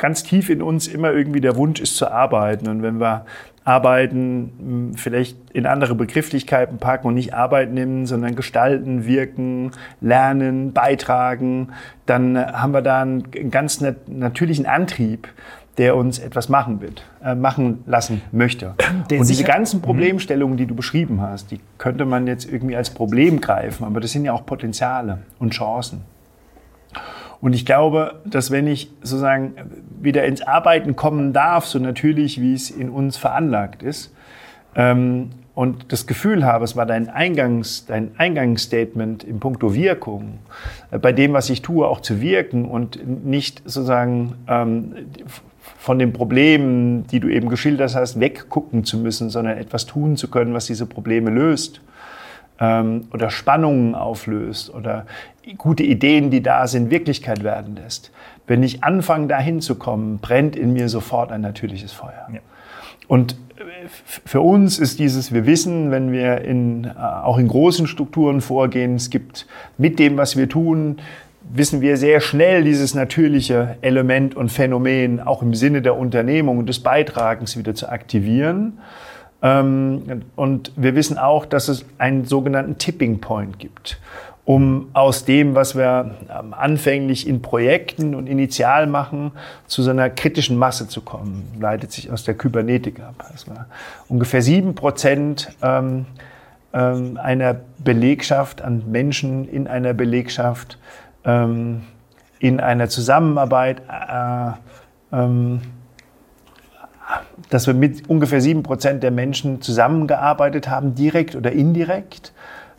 ganz 0.00 0.22
tief 0.22 0.48
in 0.48 0.62
uns 0.62 0.88
immer 0.88 1.12
irgendwie 1.12 1.40
der 1.40 1.56
Wunsch 1.56 1.78
ist 1.80 1.96
zu 1.96 2.10
arbeiten. 2.10 2.68
Und 2.68 2.82
wenn 2.82 2.98
wir 2.98 3.26
Arbeiten 3.64 4.52
hm, 4.58 4.94
vielleicht 4.94 5.36
in 5.52 5.66
andere 5.66 5.94
Begrifflichkeiten 5.94 6.78
packen 6.78 7.06
und 7.06 7.14
nicht 7.14 7.34
Arbeit 7.34 7.70
nehmen, 7.70 8.06
sondern 8.06 8.34
gestalten, 8.34 9.04
wirken, 9.04 9.72
lernen, 10.00 10.72
beitragen, 10.72 11.68
dann 12.06 12.36
haben 12.36 12.72
wir 12.72 12.82
da 12.82 13.02
einen 13.02 13.50
ganz 13.50 13.84
natürlichen 14.06 14.66
Antrieb, 14.66 15.28
der 15.76 15.96
uns 15.96 16.18
etwas 16.18 16.48
machen 16.48 16.80
wird, 16.80 17.04
äh, 17.22 17.34
machen 17.34 17.84
lassen 17.86 18.22
möchte. 18.32 18.74
Der 19.10 19.20
und 19.20 19.28
diese 19.28 19.44
ganzen 19.44 19.78
mhm. 19.78 19.82
Problemstellungen, 19.82 20.56
die 20.56 20.66
du 20.66 20.74
beschrieben 20.74 21.20
hast, 21.20 21.50
die 21.50 21.60
könnte 21.76 22.06
man 22.06 22.26
jetzt 22.26 22.50
irgendwie 22.50 22.76
als 22.76 22.90
Problem 22.90 23.40
greifen, 23.40 23.84
aber 23.84 24.00
das 24.00 24.12
sind 24.12 24.24
ja 24.24 24.32
auch 24.32 24.46
Potenziale 24.46 25.18
und 25.38 25.52
Chancen. 25.52 26.02
Und 27.40 27.54
ich 27.54 27.64
glaube, 27.64 28.20
dass 28.24 28.50
wenn 28.50 28.66
ich 28.66 28.90
sozusagen 29.02 29.54
wieder 30.00 30.24
ins 30.24 30.42
Arbeiten 30.42 30.96
kommen 30.96 31.32
darf, 31.32 31.66
so 31.66 31.78
natürlich, 31.78 32.40
wie 32.40 32.54
es 32.54 32.70
in 32.70 32.90
uns 32.90 33.16
veranlagt 33.16 33.82
ist, 33.82 34.14
ähm, 34.74 35.30
und 35.54 35.92
das 35.92 36.06
Gefühl 36.06 36.44
habe, 36.46 36.64
es 36.64 36.76
war 36.76 36.86
dein, 36.86 37.08
Eingangs, 37.08 37.84
dein 37.84 38.12
Eingangsstatement 38.16 39.24
in 39.24 39.40
puncto 39.40 39.74
Wirkung, 39.74 40.38
äh, 40.90 40.98
bei 40.98 41.12
dem, 41.12 41.32
was 41.32 41.50
ich 41.50 41.60
tue, 41.60 41.86
auch 41.86 42.00
zu 42.00 42.20
wirken 42.20 42.64
und 42.66 43.26
nicht 43.26 43.62
sozusagen 43.64 44.36
ähm, 44.48 44.94
von 45.76 45.98
den 45.98 46.12
Problemen, 46.12 47.06
die 47.08 47.20
du 47.20 47.28
eben 47.28 47.48
geschildert 47.48 47.94
hast, 47.94 48.20
weggucken 48.20 48.84
zu 48.84 48.98
müssen, 48.98 49.28
sondern 49.28 49.58
etwas 49.58 49.86
tun 49.86 50.16
zu 50.16 50.28
können, 50.28 50.54
was 50.54 50.66
diese 50.66 50.86
Probleme 50.86 51.30
löst 51.30 51.80
ähm, 52.60 53.08
oder 53.12 53.30
Spannungen 53.30 53.94
auflöst 53.94 54.72
oder 54.72 55.06
gute 55.56 55.82
Ideen, 55.82 56.30
die 56.30 56.42
da 56.42 56.66
sind, 56.66 56.90
Wirklichkeit 56.90 57.42
werden 57.42 57.76
lässt. 57.76 58.12
Wenn 58.46 58.62
ich 58.62 58.84
anfange, 58.84 59.26
dahin 59.26 59.60
zu 59.60 59.76
kommen, 59.76 60.18
brennt 60.18 60.56
in 60.56 60.72
mir 60.72 60.88
sofort 60.88 61.32
ein 61.32 61.40
natürliches 61.40 61.92
Feuer. 61.92 62.28
Ja. 62.32 62.40
Und 63.08 63.32
äh, 63.32 63.62
für 63.88 64.40
uns 64.40 64.78
ist 64.78 64.98
dieses, 64.98 65.32
wir 65.32 65.46
wissen, 65.46 65.90
wenn 65.90 66.12
wir 66.12 66.42
in, 66.42 66.84
äh, 66.84 66.90
auch 66.98 67.38
in 67.38 67.48
großen 67.48 67.86
Strukturen 67.86 68.40
vorgehen, 68.40 68.94
es 68.94 69.10
gibt 69.10 69.46
mit 69.78 69.98
dem, 69.98 70.16
was 70.16 70.36
wir 70.36 70.48
tun, 70.48 70.98
wissen 71.52 71.80
wir 71.80 71.96
sehr 71.96 72.20
schnell 72.20 72.62
dieses 72.62 72.94
natürliche 72.94 73.76
Element 73.80 74.36
und 74.36 74.50
Phänomen 74.50 75.20
auch 75.20 75.42
im 75.42 75.54
Sinne 75.54 75.82
der 75.82 75.96
Unternehmung 75.96 76.58
und 76.58 76.68
des 76.68 76.80
Beitragens 76.80 77.56
wieder 77.56 77.74
zu 77.74 77.88
aktivieren. 77.88 78.78
Ähm, 79.42 80.22
und 80.36 80.72
wir 80.76 80.94
wissen 80.94 81.18
auch, 81.18 81.46
dass 81.46 81.68
es 81.68 81.84
einen 81.98 82.24
sogenannten 82.24 82.78
Tipping 82.78 83.20
Point 83.20 83.58
gibt, 83.58 83.98
um 84.44 84.88
aus 84.92 85.24
dem, 85.24 85.54
was 85.54 85.76
wir 85.76 86.16
ähm, 86.28 86.52
anfänglich 86.52 87.26
in 87.26 87.40
Projekten 87.40 88.14
und 88.14 88.26
initial 88.26 88.86
machen, 88.86 89.32
zu 89.66 89.82
so 89.82 89.90
einer 89.90 90.10
kritischen 90.10 90.56
Masse 90.56 90.88
zu 90.88 91.00
kommen. 91.00 91.44
Leitet 91.58 91.92
sich 91.92 92.10
aus 92.10 92.24
der 92.24 92.34
Kybernetik 92.34 93.00
ab. 93.00 93.24
Also 93.32 93.52
ungefähr 94.08 94.42
sieben 94.42 94.74
Prozent 94.74 95.50
ähm, 95.62 96.06
einer 96.72 97.56
Belegschaft, 97.78 98.62
an 98.62 98.84
Menschen 98.92 99.48
in 99.48 99.66
einer 99.66 99.92
Belegschaft, 99.92 100.78
in 101.24 102.60
einer 102.60 102.88
Zusammenarbeit 102.88 103.82
äh, 103.88 104.52
dass 107.50 107.66
wir 107.66 107.74
mit 107.74 108.08
ungefähr 108.08 108.40
sieben 108.40 108.62
Prozent 108.62 109.02
der 109.02 109.10
Menschen 109.10 109.60
zusammengearbeitet 109.60 110.68
haben, 110.68 110.94
direkt 110.94 111.34
oder 111.36 111.52
indirekt. 111.52 112.32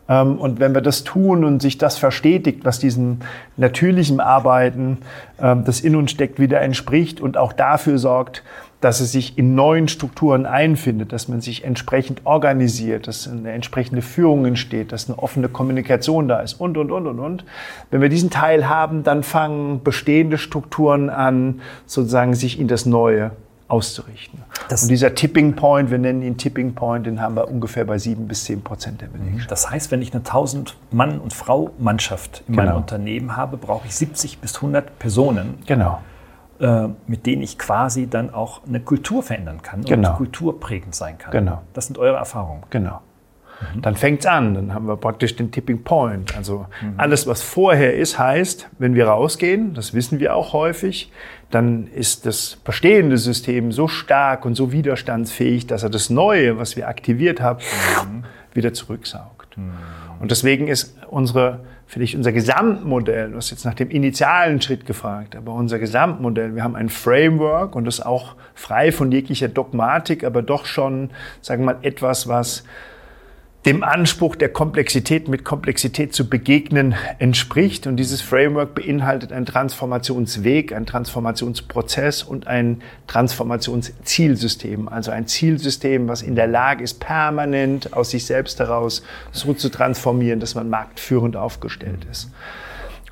Ähm, 0.08 0.38
und 0.38 0.60
wenn 0.60 0.74
wir 0.74 0.80
das 0.80 1.04
tun 1.04 1.44
und 1.44 1.62
sich 1.62 1.78
das 1.78 1.98
verstetigt, 1.98 2.64
was 2.64 2.78
diesem 2.78 3.18
natürlichen 3.56 4.20
Arbeiten, 4.20 4.98
ähm, 5.40 5.64
das 5.64 5.80
in 5.80 5.96
uns 5.96 6.10
steckt, 6.10 6.38
wieder 6.38 6.60
entspricht 6.60 7.20
und 7.20 7.36
auch 7.36 7.52
dafür 7.52 7.98
sorgt, 7.98 8.42
dass 8.82 9.00
es 9.00 9.12
sich 9.12 9.38
in 9.38 9.54
neuen 9.54 9.86
Strukturen 9.86 10.44
einfindet, 10.44 11.12
dass 11.12 11.28
man 11.28 11.40
sich 11.40 11.62
entsprechend 11.62 12.26
organisiert, 12.26 13.06
dass 13.06 13.28
eine 13.28 13.52
entsprechende 13.52 14.02
Führung 14.02 14.44
entsteht, 14.44 14.90
dass 14.90 15.08
eine 15.08 15.20
offene 15.20 15.48
Kommunikation 15.48 16.26
da 16.26 16.40
ist 16.40 16.54
und, 16.54 16.76
und, 16.76 16.90
und, 16.90 17.06
und, 17.06 17.20
und. 17.20 17.44
Wenn 17.92 18.00
wir 18.00 18.08
diesen 18.08 18.30
Teil 18.30 18.68
haben, 18.68 19.04
dann 19.04 19.22
fangen 19.22 19.84
bestehende 19.84 20.36
Strukturen 20.36 21.10
an, 21.10 21.60
sozusagen 21.86 22.34
sich 22.34 22.58
in 22.58 22.66
das 22.66 22.84
Neue 22.84 23.30
auszurichten. 23.72 24.42
Das 24.68 24.82
und 24.82 24.90
dieser 24.90 25.14
Tipping 25.14 25.56
Point, 25.56 25.90
wir 25.90 25.98
nennen 25.98 26.20
ihn 26.20 26.36
Tipping 26.36 26.74
Point, 26.74 27.06
den 27.06 27.22
haben 27.22 27.34
wir 27.36 27.48
ungefähr 27.48 27.86
bei 27.86 27.96
sieben 27.96 28.28
bis 28.28 28.44
zehn 28.44 28.62
Prozent 28.62 29.00
der 29.00 29.06
Belegschaft. 29.06 29.50
Das 29.50 29.70
heißt, 29.70 29.90
wenn 29.90 30.02
ich 30.02 30.12
eine 30.12 30.20
1000 30.20 30.76
Mann- 30.90 31.18
und 31.18 31.32
Frau-Mannschaft 31.32 32.44
in 32.46 32.54
genau. 32.54 32.66
meinem 32.66 32.76
Unternehmen 32.76 33.34
habe, 33.34 33.56
brauche 33.56 33.86
ich 33.86 33.96
70 33.96 34.38
bis 34.40 34.56
100 34.56 34.98
Personen. 34.98 35.54
Genau. 35.66 36.02
Äh, 36.60 36.88
mit 37.06 37.24
denen 37.24 37.42
ich 37.42 37.58
quasi 37.58 38.08
dann 38.08 38.32
auch 38.32 38.60
eine 38.66 38.78
Kultur 38.78 39.22
verändern 39.22 39.62
kann 39.62 39.82
genau. 39.84 40.10
und 40.10 40.16
kulturprägend 40.16 40.94
sein 40.94 41.16
kann. 41.16 41.32
Genau. 41.32 41.62
Das 41.72 41.86
sind 41.86 41.96
eure 41.96 42.18
Erfahrungen. 42.18 42.64
Genau. 42.68 43.00
Mhm. 43.74 43.82
Dann 43.82 43.96
fängt 43.96 44.20
es 44.20 44.26
an, 44.26 44.54
dann 44.54 44.74
haben 44.74 44.86
wir 44.86 44.96
praktisch 44.96 45.34
den 45.34 45.50
Tipping 45.50 45.82
Point. 45.82 46.36
Also 46.36 46.66
mhm. 46.82 46.94
alles, 46.98 47.26
was 47.26 47.42
vorher 47.42 47.96
ist, 47.96 48.18
heißt, 48.18 48.68
wenn 48.78 48.94
wir 48.94 49.08
rausgehen, 49.08 49.74
das 49.74 49.94
wissen 49.94 50.20
wir 50.20 50.36
auch 50.36 50.52
häufig, 50.52 51.10
dann 51.52 51.86
ist 51.86 52.24
das 52.24 52.56
bestehende 52.64 53.18
System 53.18 53.72
so 53.72 53.86
stark 53.86 54.46
und 54.46 54.54
so 54.54 54.72
widerstandsfähig, 54.72 55.66
dass 55.66 55.82
er 55.82 55.90
das 55.90 56.08
Neue, 56.08 56.58
was 56.58 56.76
wir 56.76 56.88
aktiviert 56.88 57.42
haben, 57.42 57.60
mhm. 58.06 58.24
wieder 58.54 58.72
zurücksaugt. 58.72 59.58
Mhm. 59.58 59.72
Und 60.18 60.30
deswegen 60.30 60.66
ist 60.66 60.96
unsere, 61.10 61.60
vielleicht 61.86 62.14
unser 62.14 62.32
Gesamtmodell, 62.32 63.32
du 63.32 63.36
hast 63.36 63.50
jetzt 63.50 63.66
nach 63.66 63.74
dem 63.74 63.90
initialen 63.90 64.62
Schritt 64.62 64.86
gefragt, 64.86 65.36
aber 65.36 65.52
unser 65.52 65.78
Gesamtmodell, 65.78 66.54
wir 66.54 66.64
haben 66.64 66.74
ein 66.74 66.88
Framework 66.88 67.76
und 67.76 67.84
das 67.84 68.00
auch 68.00 68.34
frei 68.54 68.90
von 68.90 69.12
jeglicher 69.12 69.48
Dogmatik, 69.48 70.24
aber 70.24 70.40
doch 70.40 70.64
schon, 70.64 71.10
sagen 71.42 71.64
wir 71.64 71.74
mal, 71.74 71.78
etwas, 71.82 72.28
was 72.28 72.64
dem 73.64 73.84
Anspruch 73.84 74.34
der 74.34 74.48
Komplexität 74.48 75.28
mit 75.28 75.44
Komplexität 75.44 76.12
zu 76.12 76.28
begegnen 76.28 76.96
entspricht. 77.20 77.86
Und 77.86 77.96
dieses 77.96 78.20
Framework 78.20 78.74
beinhaltet 78.74 79.32
einen 79.32 79.46
Transformationsweg, 79.46 80.72
einen 80.72 80.86
Transformationsprozess 80.86 82.24
und 82.24 82.48
ein 82.48 82.82
Transformationszielsystem. 83.06 84.88
Also 84.88 85.12
ein 85.12 85.28
Zielsystem, 85.28 86.08
was 86.08 86.22
in 86.22 86.34
der 86.34 86.48
Lage 86.48 86.82
ist, 86.82 86.98
permanent 86.98 87.92
aus 87.92 88.10
sich 88.10 88.26
selbst 88.26 88.58
heraus 88.58 89.04
so 89.30 89.54
zu 89.54 89.68
transformieren, 89.68 90.40
dass 90.40 90.56
man 90.56 90.68
marktführend 90.68 91.36
aufgestellt 91.36 92.04
ist. 92.10 92.30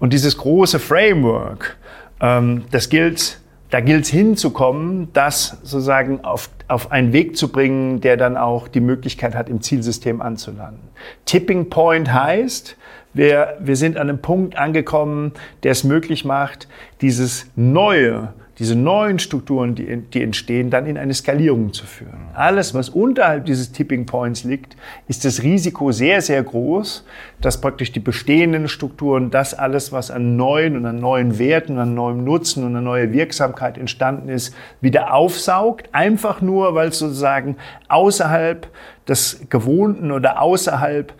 Und 0.00 0.12
dieses 0.12 0.36
große 0.36 0.80
Framework, 0.80 1.76
ähm, 2.20 2.64
das 2.72 2.88
gilt 2.88 3.38
da 3.70 3.80
gilt 3.80 4.04
es 4.04 4.10
hinzukommen, 4.10 5.08
das 5.12 5.58
sozusagen 5.62 6.24
auf, 6.24 6.50
auf 6.68 6.90
einen 6.90 7.12
Weg 7.12 7.36
zu 7.36 7.48
bringen, 7.50 8.00
der 8.00 8.16
dann 8.16 8.36
auch 8.36 8.68
die 8.68 8.80
Möglichkeit 8.80 9.34
hat, 9.34 9.48
im 9.48 9.60
Zielsystem 9.60 10.20
anzulanden. 10.20 10.82
Tipping 11.24 11.70
Point 11.70 12.12
heißt, 12.12 12.76
wir, 13.14 13.56
wir 13.60 13.76
sind 13.76 13.96
an 13.96 14.08
einem 14.08 14.20
Punkt 14.20 14.56
angekommen, 14.56 15.32
der 15.62 15.72
es 15.72 15.84
möglich 15.84 16.24
macht, 16.24 16.68
dieses 17.00 17.46
Neue, 17.56 18.32
diese 18.60 18.76
neuen 18.76 19.18
Strukturen, 19.18 19.74
die, 19.74 19.96
die 19.96 20.22
entstehen, 20.22 20.68
dann 20.68 20.84
in 20.84 20.98
eine 20.98 21.14
Skalierung 21.14 21.72
zu 21.72 21.86
führen. 21.86 22.28
Alles, 22.34 22.74
was 22.74 22.90
unterhalb 22.90 23.46
dieses 23.46 23.72
Tipping 23.72 24.04
Points 24.04 24.44
liegt, 24.44 24.76
ist 25.08 25.24
das 25.24 25.42
Risiko 25.42 25.92
sehr, 25.92 26.20
sehr 26.20 26.42
groß, 26.42 27.06
dass 27.40 27.62
praktisch 27.62 27.90
die 27.90 28.00
bestehenden 28.00 28.68
Strukturen, 28.68 29.30
das 29.30 29.54
alles, 29.54 29.92
was 29.92 30.10
an 30.10 30.36
neuen 30.36 30.76
und 30.76 30.84
an 30.84 31.00
neuen 31.00 31.38
Werten, 31.38 31.78
an 31.78 31.94
neuem 31.94 32.22
Nutzen 32.22 32.62
und 32.62 32.76
an 32.76 32.84
neue 32.84 33.14
Wirksamkeit 33.14 33.78
entstanden 33.78 34.28
ist, 34.28 34.54
wieder 34.82 35.14
aufsaugt. 35.14 35.88
Einfach 35.92 36.42
nur, 36.42 36.74
weil 36.74 36.90
es 36.90 36.98
sozusagen 36.98 37.56
außerhalb 37.88 38.68
des 39.08 39.46
Gewohnten 39.48 40.12
oder 40.12 40.42
außerhalb 40.42 41.14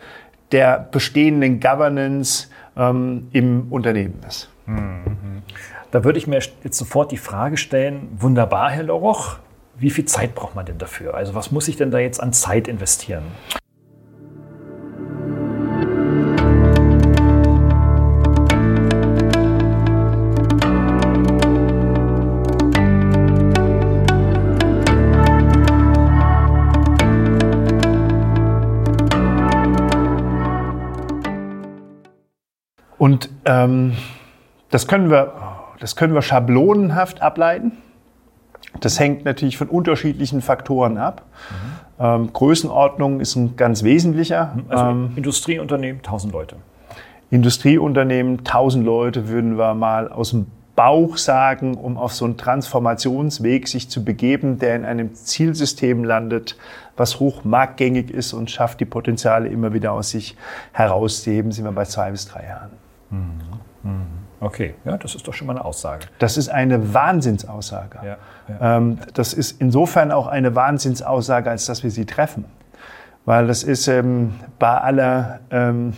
der 0.51 0.87
bestehenden 0.91 1.59
Governance 1.59 2.49
ähm, 2.77 3.29
im 3.31 3.71
Unternehmen 3.71 4.19
ist. 4.27 4.47
Da 5.91 6.05
würde 6.05 6.17
ich 6.17 6.25
mir 6.25 6.39
jetzt 6.63 6.77
sofort 6.77 7.11
die 7.11 7.17
Frage 7.17 7.57
stellen, 7.57 8.07
wunderbar, 8.17 8.71
Herr 8.71 8.83
Loroch, 8.83 9.39
wie 9.75 9.89
viel 9.89 10.05
Zeit 10.05 10.35
braucht 10.35 10.55
man 10.55 10.65
denn 10.65 10.77
dafür? 10.77 11.15
Also 11.15 11.35
was 11.35 11.51
muss 11.51 11.67
ich 11.67 11.75
denn 11.75 11.91
da 11.91 11.99
jetzt 11.99 12.21
an 12.21 12.31
Zeit 12.31 12.69
investieren? 12.69 13.25
Und 32.97 33.29
ähm, 33.43 33.97
das, 34.69 34.87
können 34.87 35.09
wir, 35.09 35.50
das 35.81 35.95
können 35.95 36.13
wir 36.13 36.21
schablonenhaft 36.21 37.21
ableiten. 37.21 37.73
Das 38.79 38.99
hängt 38.99 39.25
natürlich 39.25 39.57
von 39.57 39.67
unterschiedlichen 39.67 40.41
Faktoren 40.41 40.97
ab. 40.97 41.25
Mhm. 41.49 42.05
Ähm, 42.05 42.33
Größenordnung 42.33 43.19
ist 43.19 43.35
ein 43.35 43.55
ganz 43.55 43.83
wesentlicher. 43.83 44.57
Also 44.69 44.85
ähm, 44.85 45.11
Industrieunternehmen, 45.15 45.97
1000 45.97 46.31
Leute. 46.31 46.55
Industrieunternehmen, 47.31 48.39
1000 48.39 48.85
Leute 48.85 49.27
würden 49.27 49.57
wir 49.57 49.73
mal 49.73 50.07
aus 50.09 50.29
dem 50.29 50.47
Bauch 50.75 51.17
sagen, 51.17 51.75
um 51.75 51.97
auf 51.97 52.13
so 52.13 52.25
einen 52.25 52.37
Transformationsweg 52.37 53.67
sich 53.67 53.89
zu 53.89 54.05
begeben, 54.05 54.59
der 54.59 54.75
in 54.75 54.85
einem 54.85 55.15
Zielsystem 55.15 56.03
landet, 56.03 56.57
was 56.95 57.19
hoch 57.19 57.43
marktgängig 57.43 58.11
ist 58.11 58.33
und 58.33 58.51
schafft, 58.51 58.79
die 58.79 58.85
Potenziale 58.85 59.47
immer 59.49 59.73
wieder 59.73 59.93
aus 59.93 60.11
sich 60.11 60.37
herauszuheben, 60.73 61.51
sind 61.51 61.65
wir 61.65 61.71
bei 61.71 61.85
zwei 61.85 62.11
bis 62.11 62.27
drei 62.27 62.45
Jahren. 62.45 62.71
Mhm. 63.09 64.20
Okay, 64.41 64.73
ja, 64.85 64.97
das 64.97 65.13
ist 65.13 65.27
doch 65.27 65.33
schon 65.35 65.47
mal 65.47 65.53
eine 65.55 65.63
Aussage. 65.63 66.07
Das 66.17 66.35
ist 66.35 66.49
eine 66.49 66.95
Wahnsinnsaussage. 66.95 67.99
Ja, 68.03 68.17
ja. 68.49 68.77
Ähm, 68.77 68.97
das 69.13 69.33
ist 69.33 69.61
insofern 69.61 70.11
auch 70.11 70.25
eine 70.25 70.55
Wahnsinnsaussage, 70.55 71.49
als 71.49 71.67
dass 71.67 71.83
wir 71.83 71.91
sie 71.91 72.05
treffen. 72.05 72.45
Weil 73.25 73.45
das 73.45 73.61
ist 73.61 73.87
ähm, 73.87 74.33
bei 74.57 74.75
aller 74.79 75.41
ähm, 75.51 75.93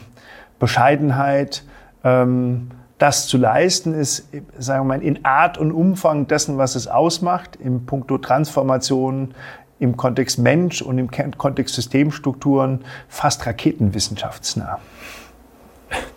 Bescheidenheit, 0.60 1.64
ähm, 2.04 2.70
das 2.98 3.28
zu 3.28 3.38
leisten, 3.38 3.94
ist, 3.94 4.28
sagen 4.58 4.88
wir 4.88 4.98
mal, 4.98 5.04
in 5.04 5.24
Art 5.24 5.58
und 5.58 5.72
Umfang 5.72 6.28
dessen, 6.28 6.58
was 6.58 6.76
es 6.76 6.88
ausmacht, 6.88 7.56
im 7.56 7.86
Punkto 7.86 8.18
Transformation, 8.18 9.34
im 9.80 9.96
Kontext 9.96 10.38
Mensch 10.38 10.82
und 10.82 10.98
im 10.98 11.10
Kontext 11.10 11.76
Systemstrukturen, 11.76 12.84
fast 13.08 13.46
raketenwissenschaftsnah. 13.46 14.80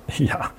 Ja, 0.19 0.51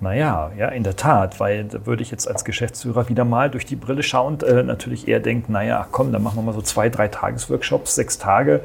naja, 0.00 0.50
ja, 0.56 0.68
in 0.68 0.82
der 0.82 0.96
Tat, 0.96 1.38
weil 1.40 1.64
da 1.64 1.86
würde 1.86 2.02
ich 2.02 2.10
jetzt 2.10 2.26
als 2.26 2.44
Geschäftsführer 2.44 3.08
wieder 3.08 3.24
mal 3.24 3.50
durch 3.50 3.64
die 3.64 3.76
Brille 3.76 4.02
schauend 4.02 4.42
äh, 4.42 4.62
natürlich 4.62 5.08
eher 5.08 5.20
denken, 5.20 5.52
naja, 5.52 5.86
komm, 5.90 6.12
dann 6.12 6.22
machen 6.22 6.36
wir 6.36 6.42
mal 6.42 6.54
so 6.54 6.62
zwei, 6.62 6.88
drei 6.88 7.08
Tagesworkshops, 7.08 7.94
sechs 7.94 8.18
Tage 8.18 8.62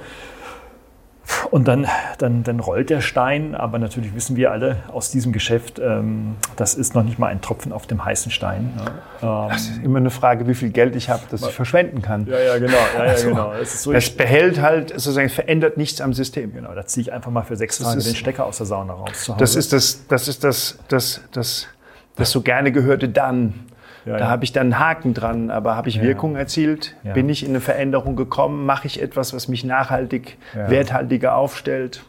und 1.52 1.68
dann, 1.68 1.88
dann, 2.18 2.44
dann 2.44 2.60
rollt 2.60 2.90
der 2.90 3.02
Stein, 3.02 3.56
aber 3.56 3.80
natürlich 3.80 4.16
wissen 4.16 4.36
wir 4.36 4.52
alle 4.52 4.78
aus 4.92 5.12
diesem 5.12 5.32
Geschäft, 5.32 5.80
ähm, 5.80 6.36
das 6.56 6.76
ist 6.76 6.96
noch 6.96 7.04
nicht 7.04 7.20
mal 7.20 7.28
ein 7.28 7.42
Tropfen 7.42 7.72
auf 7.72 7.88
dem 7.88 8.04
heißen 8.04 8.32
Stein. 8.32 8.74
Ne? 8.76 8.92
Ähm, 9.22 9.50
das 9.50 9.62
ist 9.64 9.84
immer 9.84 9.98
eine 9.98 10.10
Frage, 10.10 10.48
wie 10.48 10.54
viel 10.54 10.70
Geld 10.70 10.96
ich 10.96 11.10
habe, 11.10 11.24
das 11.30 11.42
ich 11.42 11.54
verschwenden 11.54 12.02
kann. 12.02 12.26
Ja, 12.28 12.40
ja, 12.40 12.58
genau. 12.58 12.74
Ja, 12.74 13.06
ja, 13.06 13.10
also, 13.12 13.28
genau. 13.30 13.54
Das, 13.58 13.84
so, 13.84 13.92
das 13.92 14.10
behält 14.10 14.62
halt, 14.62 14.90
sozusagen, 14.90 15.30
verändert 15.30 15.78
nichts 15.78 16.02
am 16.02 16.14
System. 16.14 16.54
Genau, 16.54 16.74
da 16.74 16.86
ziehe 16.86 17.04
ich 17.04 17.14
einfach 17.14 17.32
mal 17.32 17.44
für 17.44 17.56
sechs 17.56 17.80
Tage 17.80 17.98
ist, 17.98 18.08
den 18.08 18.16
Stecker 18.16 18.46
aus 18.46 18.58
der 18.58 18.66
Sauna 18.66 18.94
raus. 18.94 19.32
Das 19.38 19.56
ist 19.56 19.74
das, 19.74 20.08
das, 20.08 20.28
ist 20.28 20.44
das, 20.44 20.80
das, 20.88 21.22
das, 21.32 21.68
das 22.16 22.32
so 22.32 22.42
gerne 22.42 22.72
gehörte 22.72 23.10
dann. 23.10 23.71
Ja, 24.06 24.14
da 24.14 24.20
ja. 24.20 24.30
habe 24.30 24.44
ich 24.44 24.52
dann 24.52 24.74
einen 24.74 24.80
Haken 24.80 25.14
dran, 25.14 25.52
aber 25.52 25.76
habe 25.76 25.90
ich 25.90 25.96
ja, 25.96 26.04
Wirkung 26.04 26.36
erzielt? 26.36 26.96
Bin 27.14 27.30
ich 27.30 27.44
in 27.44 27.50
eine 27.50 27.60
Veränderung 27.60 28.16
gekommen? 28.16 28.66
Mache 28.66 28.88
ich 28.88 29.02
etwas, 29.02 29.34
was 29.34 29.48
mich 29.48 29.64
nachhaltig, 29.64 30.38
werthaltiger 30.54 31.36
aufstellt? 31.36 32.04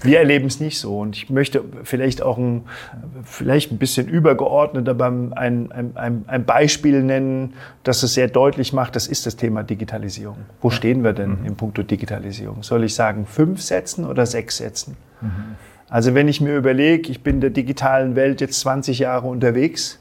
Wir 0.00 0.20
erleben 0.20 0.46
es 0.46 0.60
nicht 0.60 0.78
so. 0.78 0.98
Und 0.98 1.16
ich 1.16 1.30
möchte 1.30 1.64
vielleicht 1.82 2.22
auch 2.22 2.38
ein, 2.38 2.64
vielleicht 3.24 3.72
ein 3.72 3.78
bisschen 3.78 4.06
übergeordnet, 4.08 4.88
aber 4.88 5.06
ein, 5.06 5.32
ein, 5.32 5.96
ein, 5.96 6.24
ein 6.26 6.44
Beispiel 6.44 7.02
nennen, 7.02 7.54
das 7.82 8.02
es 8.02 8.14
sehr 8.14 8.28
deutlich 8.28 8.72
macht. 8.72 8.94
Das 8.94 9.06
ist 9.08 9.26
das 9.26 9.36
Thema 9.36 9.64
Digitalisierung. 9.64 10.38
Wo 10.60 10.70
stehen 10.70 11.02
wir 11.02 11.12
denn 11.12 11.40
mhm. 11.40 11.46
im 11.46 11.56
Punkto 11.56 11.82
Digitalisierung? 11.82 12.62
Soll 12.62 12.84
ich 12.84 12.94
sagen, 12.94 13.26
fünf 13.26 13.60
Sätzen 13.60 14.04
oder 14.04 14.26
sechs 14.26 14.58
Sätzen? 14.58 14.96
Mhm. 15.20 15.56
Also 15.88 16.14
wenn 16.14 16.28
ich 16.28 16.40
mir 16.40 16.56
überlege, 16.56 17.10
ich 17.10 17.22
bin 17.22 17.36
in 17.36 17.40
der 17.40 17.50
digitalen 17.50 18.14
Welt 18.14 18.40
jetzt 18.40 18.60
20 18.60 18.98
Jahre 19.00 19.26
unterwegs, 19.26 20.00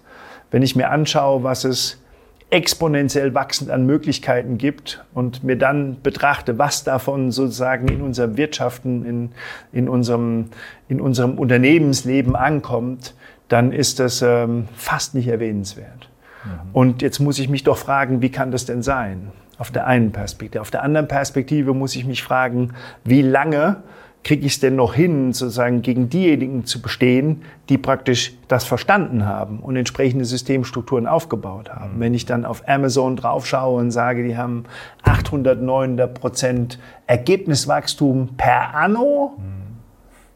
wenn 0.52 0.64
ich 0.64 0.76
mir 0.76 0.90
anschaue, 0.90 1.44
was 1.44 1.64
es 1.64 2.02
exponentiell 2.50 3.34
wachsend 3.34 3.70
an 3.70 3.86
Möglichkeiten 3.86 4.58
gibt 4.58 5.04
und 5.14 5.44
mir 5.44 5.58
dann 5.58 6.02
betrachte, 6.02 6.58
was 6.58 6.84
davon 6.86 7.32
sozusagen 7.32 7.90
in 7.90 8.02
unserem 8.02 8.38
Wirtschaften, 8.38 9.06
in, 9.06 9.32
in, 9.74 9.90
unserem, 9.90 10.46
in 10.88 11.02
unserem 11.02 11.38
Unternehmensleben 11.38 12.36
ankommt, 12.38 13.16
dann 13.50 13.74
ist 13.74 14.00
das 14.00 14.22
ähm, 14.22 14.68
fast 14.76 15.14
nicht 15.14 15.28
erwähnenswert. 15.28 16.10
Mhm. 16.46 16.50
Und 16.72 17.02
jetzt 17.02 17.20
muss 17.20 17.38
ich 17.38 17.50
mich 17.50 17.64
doch 17.64 17.78
fragen, 17.78 18.22
wie 18.22 18.32
kann 18.32 18.52
das 18.52 18.66
denn 18.66 18.82
sein? 18.82 19.32
Auf 19.58 19.72
der 19.72 19.88
einen 19.88 20.12
Perspektive. 20.12 20.62
Auf 20.62 20.72
der 20.72 20.84
anderen 20.84 21.08
Perspektive 21.08 21.74
muss 21.74 21.96
ich 21.96 22.06
mich 22.06 22.24
fragen, 22.24 22.76
wie 23.04 23.24
lange 23.24 23.78
kriege 24.24 24.46
ich 24.46 24.54
es 24.54 24.60
denn 24.60 24.76
noch 24.76 24.94
hin, 24.94 25.32
sozusagen 25.32 25.82
gegen 25.82 26.10
diejenigen 26.10 26.66
zu 26.66 26.82
bestehen, 26.82 27.44
die 27.70 27.78
praktisch 27.78 28.34
das 28.48 28.66
verstanden 28.66 29.26
haben 29.26 29.60
und 29.60 29.76
entsprechende 29.76 30.26
Systemstrukturen 30.26 31.08
aufgebaut 31.08 31.70
haben. 31.70 32.00
Wenn 32.00 32.14
ich 32.14 32.26
dann 32.26 32.44
auf 32.44 32.68
Amazon 32.68 33.16
draufschaue 33.16 33.80
und 33.80 33.92
sage, 33.92 34.24
die 34.24 34.36
haben 34.36 34.66
800, 35.04 35.62
900 35.62 36.14
Prozent 36.14 36.80
Ergebniswachstum 37.06 38.36
per 38.36 38.76
anno, 38.76 39.38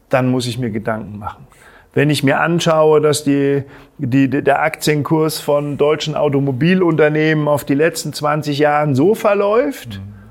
dann 0.08 0.30
muss 0.30 0.46
ich 0.46 0.58
mir 0.58 0.70
Gedanken 0.70 1.18
machen. 1.18 1.46
Wenn 1.92 2.08
ich 2.08 2.22
mir 2.22 2.40
anschaue, 2.40 3.02
dass 3.02 3.24
die, 3.24 3.64
die, 3.98 4.30
der 4.30 4.62
Aktienkurs 4.62 5.38
von 5.38 5.76
deutschen 5.76 6.14
Automobilunternehmen 6.14 7.46
auf 7.46 7.64
die 7.64 7.74
letzten 7.74 8.14
20 8.14 8.58
Jahre 8.58 8.94
so 8.94 9.14
verläuft, 9.14 10.00
mhm 10.00 10.21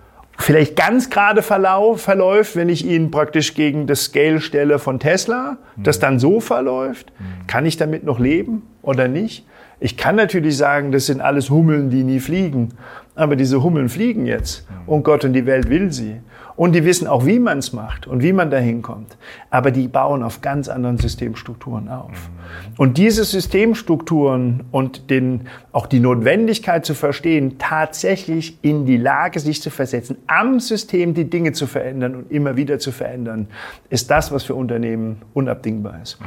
vielleicht 0.42 0.76
ganz 0.76 1.10
gerade 1.10 1.42
verlauf, 1.42 2.02
verläuft, 2.02 2.56
wenn 2.56 2.70
ich 2.70 2.86
ihn 2.86 3.12
praktisch 3.12 3.54
gegen 3.54 3.88
das 3.88 4.06
Scale 4.06 4.42
stelle 4.42 4.80
von 4.80 5.00
Tesla, 5.00 5.58
mhm. 5.76 5.84
das 5.84 6.00
dann 6.00 6.20
so 6.20 6.40
verläuft, 6.40 7.12
mhm. 7.20 7.48
kann 7.48 7.66
ich 7.66 7.78
damit 7.78 8.04
noch 8.04 8.20
leben 8.20 8.64
oder 8.82 9.08
nicht? 9.08 9.46
Ich 9.80 9.98
kann 9.98 10.16
natürlich 10.16 10.58
sagen, 10.58 10.92
das 10.92 11.08
sind 11.08 11.22
alles 11.22 11.50
Hummeln, 11.50 11.90
die 11.90 12.04
nie 12.04 12.20
fliegen. 12.20 12.70
Aber 13.16 13.36
diese 13.36 13.64
Hummeln 13.64 13.90
fliegen 13.90 14.28
jetzt. 14.28 14.70
Mhm. 14.70 14.90
Und 14.90 15.04
Gott 15.04 15.26
und 15.26 15.34
die 15.34 15.46
Welt 15.46 15.70
will 15.70 15.92
sie. 15.92 16.18
Und 16.62 16.74
die 16.74 16.86
wissen 16.86 17.08
auch, 17.08 17.26
wie 17.26 17.40
man 17.40 17.58
es 17.58 17.74
macht 17.74 18.06
und 18.06 18.22
wie 18.22 18.34
man 18.34 18.52
dahin 18.52 18.84
kommt. 18.84 19.18
Aber 19.50 19.72
die 19.72 19.88
bauen 19.88 20.22
auf 20.22 20.42
ganz 20.42 20.70
anderen 20.70 21.00
Systemstrukturen 21.00 21.90
auf. 21.90 22.30
Und 22.78 23.00
diese 23.00 23.24
Systemstrukturen 23.24 24.66
und 24.70 25.10
den, 25.10 25.48
auch 25.72 25.88
die 25.88 26.00
Notwendigkeit 26.00 26.86
zu 26.86 26.94
verstehen, 26.94 27.58
tatsächlich 27.58 28.60
in 28.62 28.86
die 28.86 28.98
Lage, 28.98 29.40
sich 29.40 29.60
zu 29.60 29.72
versetzen, 29.72 30.18
am 30.28 30.60
System 30.60 31.16
die 31.16 31.28
Dinge 31.28 31.54
zu 31.54 31.66
verändern 31.66 32.14
und 32.14 32.32
immer 32.32 32.56
wieder 32.56 32.78
zu 32.78 32.92
verändern, 32.92 33.48
ist 33.90 34.12
das, 34.12 34.32
was 34.32 34.44
für 34.44 34.54
Unternehmen 34.54 35.24
unabdingbar 35.34 36.00
ist. 36.04 36.20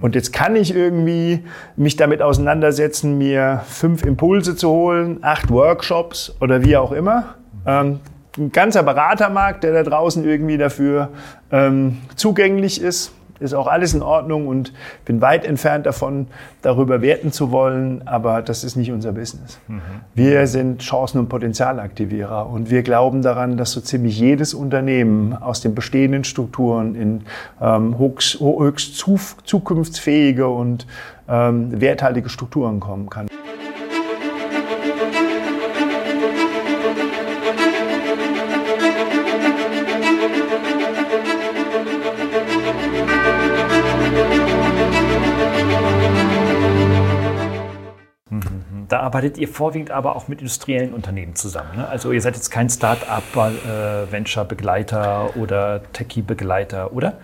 Und 0.00 0.14
jetzt 0.14 0.32
kann 0.32 0.56
ich 0.56 0.74
irgendwie 0.74 1.44
mich 1.76 1.96
damit 1.96 2.22
auseinandersetzen, 2.22 3.18
mir 3.18 3.60
fünf 3.66 4.06
Impulse 4.06 4.56
zu 4.56 4.70
holen, 4.70 5.18
acht 5.20 5.50
Workshops 5.50 6.34
oder 6.40 6.64
wie 6.64 6.78
auch 6.78 6.92
immer. 6.92 7.34
Ähm, 7.66 8.00
ein 8.38 8.52
ganzer 8.52 8.82
Beratermarkt, 8.82 9.64
der 9.64 9.72
da 9.72 9.82
draußen 9.82 10.24
irgendwie 10.24 10.58
dafür 10.58 11.10
ähm, 11.50 11.98
zugänglich 12.16 12.80
ist. 12.80 13.12
Ist 13.40 13.54
auch 13.54 13.66
alles 13.66 13.92
in 13.92 14.02
Ordnung 14.02 14.46
und 14.46 14.72
bin 15.04 15.20
weit 15.20 15.44
entfernt 15.44 15.84
davon, 15.84 16.28
darüber 16.62 17.02
werten 17.02 17.32
zu 17.32 17.50
wollen, 17.50 18.06
aber 18.06 18.40
das 18.40 18.62
ist 18.62 18.76
nicht 18.76 18.92
unser 18.92 19.10
Business. 19.12 19.58
Mhm. 19.66 19.80
Wir 20.14 20.46
sind 20.46 20.80
Chancen- 20.80 21.18
und 21.18 21.28
Potenzialaktivierer 21.28 22.48
und 22.48 22.70
wir 22.70 22.84
glauben 22.84 23.20
daran, 23.20 23.56
dass 23.56 23.72
so 23.72 23.80
ziemlich 23.80 24.16
jedes 24.16 24.54
Unternehmen 24.54 25.34
aus 25.34 25.60
den 25.60 25.74
bestehenden 25.74 26.22
Strukturen 26.22 26.94
in 26.94 27.24
ähm, 27.60 27.98
höchst, 27.98 28.38
höchst 28.38 28.96
zukunftsfähige 29.44 30.46
und 30.46 30.86
ähm, 31.28 31.80
werthaltige 31.80 32.28
Strukturen 32.28 32.78
kommen 32.78 33.10
kann. 33.10 33.26
Arbeitet 49.12 49.36
ihr 49.36 49.48
vorwiegend 49.48 49.90
aber 49.90 50.16
auch 50.16 50.28
mit 50.28 50.40
industriellen 50.40 50.94
Unternehmen 50.94 51.34
zusammen. 51.34 51.76
Ne? 51.76 51.86
Also 51.86 52.12
ihr 52.12 52.22
seid 52.22 52.34
jetzt 52.34 52.50
kein 52.50 52.70
Start-up, 52.70 53.22
äh, 53.36 54.10
oder 55.38 55.82
Techie-Begleiter, 55.92 56.94
oder? 56.94 57.18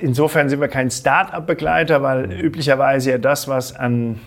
Insofern 0.00 0.50
sind 0.50 0.60
wir 0.60 0.68
kein 0.68 0.90
Start-up-Begleiter, 0.90 2.02
weil 2.02 2.30
üblicherweise 2.30 3.12
ja 3.12 3.18
das, 3.18 3.48
was 3.48 3.74
an 3.74 4.20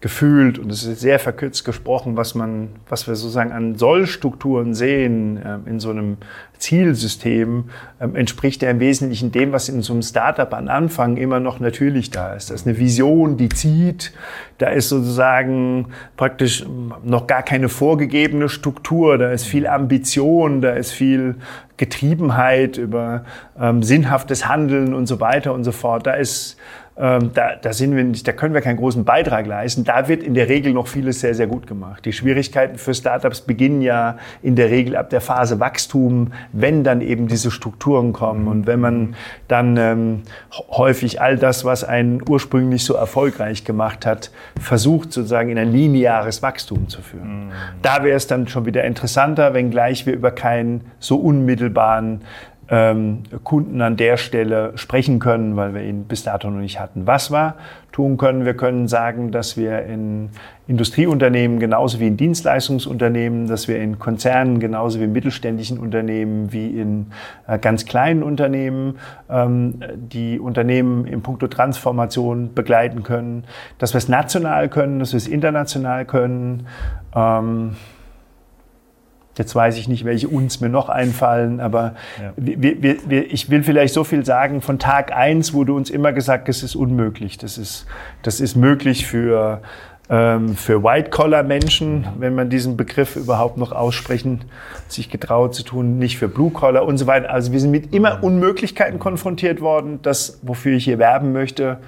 gefühlt, 0.00 0.58
und 0.58 0.70
es 0.70 0.84
ist 0.84 1.00
sehr 1.00 1.18
verkürzt 1.18 1.64
gesprochen, 1.64 2.16
was 2.16 2.34
man, 2.34 2.70
was 2.88 3.06
wir 3.06 3.14
sozusagen 3.14 3.52
an 3.52 3.76
Sollstrukturen 3.76 4.72
sehen 4.72 5.36
äh, 5.36 5.58
in 5.68 5.80
so 5.80 5.90
einem 5.90 6.18
Zielsystem, 6.58 7.70
äh, 7.98 8.04
entspricht 8.04 8.62
ja 8.62 8.70
im 8.70 8.80
Wesentlichen 8.80 9.32
dem, 9.32 9.52
was 9.52 9.68
in 9.68 9.82
so 9.82 9.92
einem 9.92 10.02
Startup 10.02 10.52
an 10.52 10.68
Anfang 10.68 11.16
immer 11.16 11.40
noch 11.40 11.60
natürlich 11.60 12.10
da 12.10 12.34
ist. 12.34 12.50
Da 12.50 12.54
ist 12.54 12.66
eine 12.66 12.78
Vision, 12.78 13.36
die 13.36 13.48
zieht, 13.48 14.12
da 14.58 14.68
ist 14.68 14.88
sozusagen 14.88 15.86
praktisch 16.16 16.64
noch 17.04 17.26
gar 17.26 17.42
keine 17.42 17.68
vorgegebene 17.68 18.48
Struktur, 18.48 19.18
da 19.18 19.30
ist 19.30 19.44
viel 19.44 19.66
Ambition, 19.66 20.60
da 20.60 20.72
ist 20.72 20.92
viel 20.92 21.36
Getriebenheit 21.76 22.76
über 22.76 23.24
ähm, 23.58 23.82
sinnhaftes 23.82 24.48
Handeln 24.48 24.94
und 24.94 25.06
so 25.06 25.20
weiter 25.20 25.54
und 25.54 25.64
so 25.64 25.72
fort. 25.72 26.06
Da 26.06 26.14
ist 26.14 26.56
ähm, 27.00 27.30
da, 27.32 27.54
da, 27.54 27.72
sind 27.72 27.94
wir 27.94 28.02
nicht, 28.02 28.26
da 28.26 28.32
können 28.32 28.54
wir 28.54 28.60
keinen 28.60 28.76
großen 28.76 29.04
Beitrag 29.04 29.46
leisten. 29.46 29.84
Da 29.84 30.08
wird 30.08 30.24
in 30.24 30.34
der 30.34 30.48
Regel 30.48 30.72
noch 30.72 30.88
vieles 30.88 31.20
sehr, 31.20 31.32
sehr 31.32 31.46
gut 31.46 31.68
gemacht. 31.68 32.04
Die 32.04 32.12
Schwierigkeiten 32.12 32.76
für 32.76 32.92
Startups 32.92 33.40
beginnen 33.40 33.82
ja 33.82 34.18
in 34.42 34.56
der 34.56 34.70
Regel 34.70 34.96
ab 34.96 35.08
der 35.10 35.20
Phase 35.20 35.60
Wachstum, 35.60 36.32
wenn 36.52 36.84
dann 36.84 37.00
eben 37.00 37.28
diese 37.28 37.50
Strukturen 37.50 38.12
kommen 38.12 38.48
und 38.48 38.66
wenn 38.66 38.80
man 38.80 39.14
dann 39.48 39.76
ähm, 39.76 40.22
häufig 40.70 41.20
all 41.20 41.36
das, 41.36 41.64
was 41.64 41.84
einen 41.84 42.22
ursprünglich 42.28 42.84
so 42.84 42.94
erfolgreich 42.94 43.64
gemacht 43.64 44.06
hat, 44.06 44.30
versucht 44.60 45.12
sozusagen 45.12 45.50
in 45.50 45.58
ein 45.58 45.72
lineares 45.72 46.42
Wachstum 46.42 46.88
zu 46.88 47.02
führen. 47.02 47.46
Mhm. 47.46 47.52
Da 47.82 48.02
wäre 48.02 48.16
es 48.16 48.26
dann 48.26 48.48
schon 48.48 48.66
wieder 48.66 48.84
interessanter, 48.84 49.54
wenngleich 49.54 50.06
wir 50.06 50.14
über 50.14 50.30
keinen 50.30 50.82
so 50.98 51.16
unmittelbaren 51.16 52.22
ähm, 52.70 53.22
Kunden 53.44 53.80
an 53.80 53.96
der 53.96 54.16
Stelle 54.16 54.72
sprechen 54.76 55.18
können, 55.20 55.56
weil 55.56 55.74
wir 55.74 55.82
ihn 55.82 56.04
bis 56.04 56.24
dato 56.24 56.50
noch 56.50 56.60
nicht 56.60 56.78
hatten. 56.78 57.06
Was 57.06 57.30
wir 57.30 57.54
tun 57.92 58.18
können, 58.18 58.44
wir 58.44 58.54
können 58.54 58.88
sagen, 58.88 59.32
dass 59.32 59.56
wir 59.56 59.84
in 59.86 60.30
Industrieunternehmen 60.66 61.60
genauso 61.60 61.98
wie 61.98 62.08
in 62.08 62.18
Dienstleistungsunternehmen, 62.18 63.48
dass 63.48 63.68
wir 63.68 63.78
in 63.78 63.98
Konzernen 63.98 64.60
genauso 64.60 65.00
wie 65.00 65.04
in 65.04 65.12
mittelständischen 65.12 65.78
Unternehmen 65.78 66.52
wie 66.52 66.78
in 66.78 67.06
äh, 67.46 67.58
ganz 67.58 67.86
kleinen 67.86 68.22
Unternehmen 68.22 68.98
ähm, 69.30 69.80
die 69.96 70.38
Unternehmen 70.38 71.06
im 71.06 71.22
Punkto 71.22 71.48
Transformation 71.48 72.52
begleiten 72.54 73.02
können, 73.02 73.44
dass 73.78 73.94
wir 73.94 73.98
es 73.98 74.08
national 74.08 74.68
können, 74.68 74.98
dass 74.98 75.12
wir 75.12 75.18
es 75.18 75.26
international 75.26 76.04
können. 76.04 76.66
Ähm, 77.16 77.76
Jetzt 79.38 79.54
weiß 79.54 79.78
ich 79.78 79.86
nicht, 79.86 80.04
welche 80.04 80.28
uns 80.28 80.60
mir 80.60 80.68
noch 80.68 80.88
einfallen, 80.88 81.60
aber 81.60 81.94
ja. 82.20 82.32
wir, 82.36 82.82
wir, 82.82 82.96
wir, 83.08 83.32
ich 83.32 83.50
will 83.50 83.62
vielleicht 83.62 83.94
so 83.94 84.02
viel 84.02 84.24
sagen, 84.24 84.60
von 84.60 84.80
Tag 84.80 85.14
eins 85.14 85.54
wurde 85.54 85.72
uns 85.72 85.90
immer 85.90 86.12
gesagt, 86.12 86.48
es 86.48 86.64
ist 86.64 86.74
unmöglich. 86.74 87.38
Das 87.38 87.56
ist, 87.56 87.86
das 88.22 88.40
ist 88.40 88.56
möglich 88.56 89.06
für, 89.06 89.62
ähm, 90.10 90.56
für 90.56 90.82
White-Collar-Menschen, 90.82 92.08
wenn 92.18 92.34
man 92.34 92.50
diesen 92.50 92.76
Begriff 92.76 93.14
überhaupt 93.14 93.58
noch 93.58 93.70
aussprechen, 93.70 94.40
sich 94.88 95.08
getraut 95.08 95.54
zu 95.54 95.62
tun, 95.62 95.98
nicht 95.98 96.18
für 96.18 96.26
Blue-Collar 96.26 96.84
und 96.84 96.98
so 96.98 97.06
weiter. 97.06 97.30
Also 97.30 97.52
wir 97.52 97.60
sind 97.60 97.70
mit 97.70 97.94
immer 97.94 98.24
Unmöglichkeiten 98.24 98.98
konfrontiert 98.98 99.60
worden. 99.60 100.00
Das, 100.02 100.40
wofür 100.42 100.76
ich 100.76 100.84
hier 100.84 100.98
werben 100.98 101.32
möchte, 101.32 101.78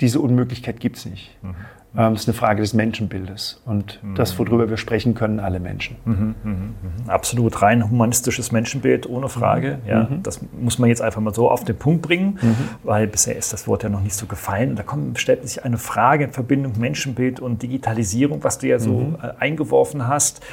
diese 0.00 0.20
Unmöglichkeit 0.20 0.78
gibt's 0.78 1.06
nicht. 1.06 1.36
Mhm. 1.42 1.56
Ähm, 1.96 2.14
es 2.14 2.22
ist 2.22 2.28
eine 2.28 2.34
Frage 2.34 2.60
des 2.60 2.74
Menschenbildes 2.74 3.60
und 3.64 4.00
mhm. 4.02 4.14
das, 4.16 4.36
worüber 4.38 4.68
wir 4.68 4.76
sprechen 4.76 5.14
können, 5.14 5.38
alle 5.38 5.60
Menschen. 5.60 5.96
Mhm, 6.04 6.34
mh, 6.42 6.52
mh. 6.52 7.12
Absolut 7.12 7.62
rein 7.62 7.88
humanistisches 7.88 8.50
Menschenbild, 8.50 9.08
ohne 9.08 9.28
Frage. 9.28 9.78
Mhm. 9.82 9.88
Ja, 9.88 10.02
mhm. 10.04 10.22
das 10.22 10.40
muss 10.58 10.78
man 10.78 10.88
jetzt 10.88 11.02
einfach 11.02 11.20
mal 11.20 11.34
so 11.34 11.50
auf 11.50 11.64
den 11.64 11.76
Punkt 11.76 12.02
bringen, 12.02 12.38
mhm. 12.42 12.56
weil 12.82 13.06
bisher 13.06 13.36
ist 13.36 13.52
das 13.52 13.68
Wort 13.68 13.84
ja 13.84 13.88
noch 13.88 14.02
nicht 14.02 14.16
so 14.16 14.26
gefallen. 14.26 14.70
Und 14.70 14.78
da 14.78 14.82
kommt, 14.82 15.20
stellt 15.20 15.46
sich 15.46 15.64
eine 15.64 15.78
Frage 15.78 16.24
in 16.24 16.32
Verbindung 16.32 16.72
Menschenbild 16.78 17.38
und 17.38 17.62
Digitalisierung, 17.62 18.42
was 18.42 18.58
du 18.58 18.66
ja 18.66 18.78
so 18.78 18.92
mhm. 18.92 19.18
äh, 19.22 19.30
eingeworfen 19.38 20.08
hast. 20.08 20.44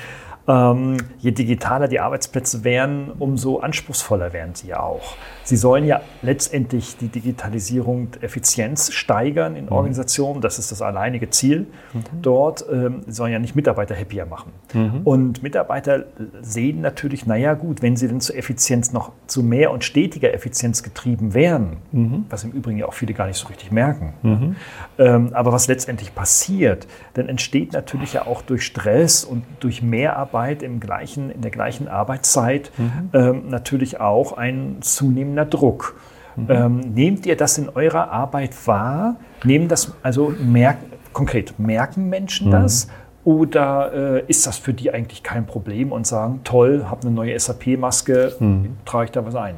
Ähm, 0.47 0.97
je 1.19 1.31
digitaler 1.31 1.87
die 1.87 1.99
Arbeitsplätze 1.99 2.63
wären, 2.63 3.11
umso 3.11 3.59
anspruchsvoller 3.59 4.33
wären 4.33 4.55
sie 4.55 4.67
ja 4.67 4.79
auch. 4.79 5.15
Sie 5.43 5.57
sollen 5.57 5.85
ja 5.85 6.01
letztendlich 6.21 6.97
die 6.97 7.07
Digitalisierung 7.07 8.09
Effizienz 8.21 8.91
steigern 8.91 9.55
in 9.55 9.65
mhm. 9.65 9.71
Organisationen. 9.71 10.41
Das 10.41 10.59
ist 10.59 10.71
das 10.71 10.81
alleinige 10.81 11.29
Ziel 11.29 11.67
mhm. 11.93 12.03
dort. 12.21 12.65
Ähm, 12.71 13.01
sie 13.05 13.13
sollen 13.13 13.33
ja 13.33 13.39
nicht 13.39 13.55
Mitarbeiter 13.55 13.95
happier 13.95 14.25
machen. 14.25 14.51
Mhm. 14.73 15.01
Und 15.03 15.43
Mitarbeiter 15.43 16.05
sehen 16.41 16.81
natürlich, 16.81 17.25
naja 17.25 17.53
gut, 17.55 17.81
wenn 17.81 17.95
sie 17.95 18.07
denn 18.07 18.21
zur 18.21 18.35
Effizienz 18.35 18.93
noch 18.93 19.11
zu 19.27 19.43
mehr 19.43 19.71
und 19.71 19.83
stetiger 19.83 20.33
Effizienz 20.33 20.83
getrieben 20.83 21.33
wären, 21.33 21.77
mhm. 21.91 22.25
was 22.29 22.43
im 22.43 22.51
Übrigen 22.51 22.77
ja 22.77 22.85
auch 22.87 22.93
viele 22.93 23.13
gar 23.13 23.27
nicht 23.27 23.37
so 23.37 23.47
richtig 23.47 23.71
merken. 23.71 24.13
Mhm. 24.21 24.55
Ähm, 24.97 25.33
aber 25.33 25.51
was 25.51 25.67
letztendlich 25.67 26.13
passiert, 26.13 26.87
dann 27.15 27.29
entsteht 27.29 27.73
natürlich 27.73 28.13
ja 28.13 28.27
auch 28.27 28.41
durch 28.41 28.63
Stress 28.65 29.23
und 29.23 29.43
durch 29.59 29.81
Mehrarbeit 29.81 30.61
im 30.61 30.79
gleichen, 30.79 31.31
in 31.31 31.41
der 31.41 31.51
gleichen 31.51 31.87
Arbeitszeit 31.87 32.71
mhm. 32.77 33.09
ähm, 33.13 33.49
natürlich 33.49 33.99
auch 33.99 34.33
ein 34.33 34.77
zunehmendes 34.81 35.30
zunehmender 35.31 35.45
Druck. 35.45 35.95
Mhm. 36.35 36.47
Ähm, 36.49 36.79
nehmt 36.93 37.25
ihr 37.25 37.35
das 37.35 37.57
in 37.57 37.69
eurer 37.69 38.11
Arbeit 38.11 38.51
wahr? 38.67 39.15
Nehmen 39.43 39.67
das, 39.67 39.93
also 40.03 40.33
merken, 40.39 40.91
konkret, 41.13 41.57
merken 41.59 42.09
Menschen 42.09 42.47
mhm. 42.47 42.51
das? 42.51 42.87
Oder 43.23 43.93
äh, 43.93 44.23
ist 44.27 44.47
das 44.47 44.57
für 44.57 44.73
die 44.73 44.91
eigentlich 44.91 45.21
kein 45.21 45.45
Problem 45.45 45.91
und 45.91 46.07
sagen, 46.07 46.41
toll, 46.43 46.85
habe 46.89 47.01
eine 47.03 47.11
neue 47.11 47.37
SAP-Maske, 47.39 48.35
mhm. 48.39 48.77
trage 48.85 49.05
ich 49.05 49.11
da 49.11 49.25
was 49.25 49.35
ein? 49.35 49.55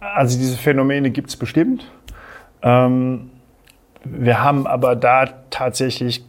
Also 0.00 0.38
diese 0.38 0.56
Phänomene 0.56 1.10
gibt 1.10 1.28
es 1.28 1.36
bestimmt. 1.36 1.90
Ähm, 2.62 3.30
wir 4.04 4.42
haben 4.42 4.66
aber 4.66 4.96
da 4.96 5.26
tatsächlich 5.50 6.24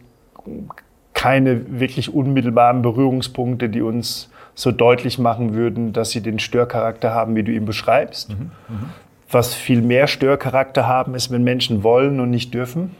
keine 1.14 1.80
wirklich 1.80 2.12
unmittelbaren 2.12 2.82
Berührungspunkte, 2.82 3.70
die 3.70 3.80
uns 3.80 4.31
so 4.54 4.70
deutlich 4.70 5.18
machen 5.18 5.54
würden, 5.54 5.92
dass 5.92 6.10
sie 6.10 6.20
den 6.20 6.38
Störcharakter 6.38 7.14
haben, 7.14 7.34
wie 7.36 7.42
du 7.42 7.52
ihn 7.52 7.64
beschreibst. 7.64 8.30
Mhm. 8.30 8.50
Mhm. 8.68 8.90
Was 9.30 9.54
viel 9.54 9.80
mehr 9.80 10.06
Störcharakter 10.06 10.86
haben, 10.86 11.14
ist, 11.14 11.30
wenn 11.30 11.42
Menschen 11.42 11.82
wollen 11.82 12.20
und 12.20 12.30
nicht 12.30 12.52
dürfen 12.52 12.94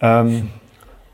ähm, 0.00 0.50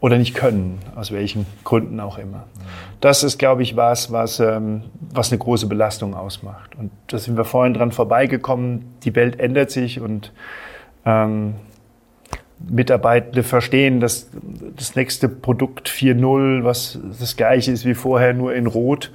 oder 0.00 0.18
nicht 0.18 0.34
können, 0.34 0.80
aus 0.96 1.12
welchen 1.12 1.46
Gründen 1.62 2.00
auch 2.00 2.18
immer. 2.18 2.38
Mhm. 2.38 2.62
Das 3.00 3.22
ist, 3.22 3.38
glaube 3.38 3.62
ich, 3.62 3.76
was, 3.76 4.10
was, 4.10 4.40
ähm, 4.40 4.82
was 5.12 5.30
eine 5.30 5.38
große 5.38 5.66
Belastung 5.66 6.14
ausmacht. 6.14 6.74
Und 6.76 6.90
da 7.06 7.18
sind 7.18 7.36
wir 7.36 7.44
vorhin 7.44 7.74
dran 7.74 7.92
vorbeigekommen. 7.92 8.96
Die 9.04 9.14
Welt 9.14 9.38
ändert 9.38 9.70
sich 9.70 10.00
und 10.00 10.32
ähm, 11.04 11.54
Mitarbeitende 12.58 13.42
verstehen, 13.42 14.00
dass 14.00 14.30
das 14.76 14.96
nächste 14.96 15.28
Produkt 15.28 15.88
4.0, 15.88 16.64
was 16.64 16.98
das 17.18 17.36
gleiche 17.36 17.70
ist 17.70 17.84
wie 17.84 17.94
vorher, 17.94 18.32
nur 18.32 18.54
in 18.54 18.66
Rot, 18.66 19.12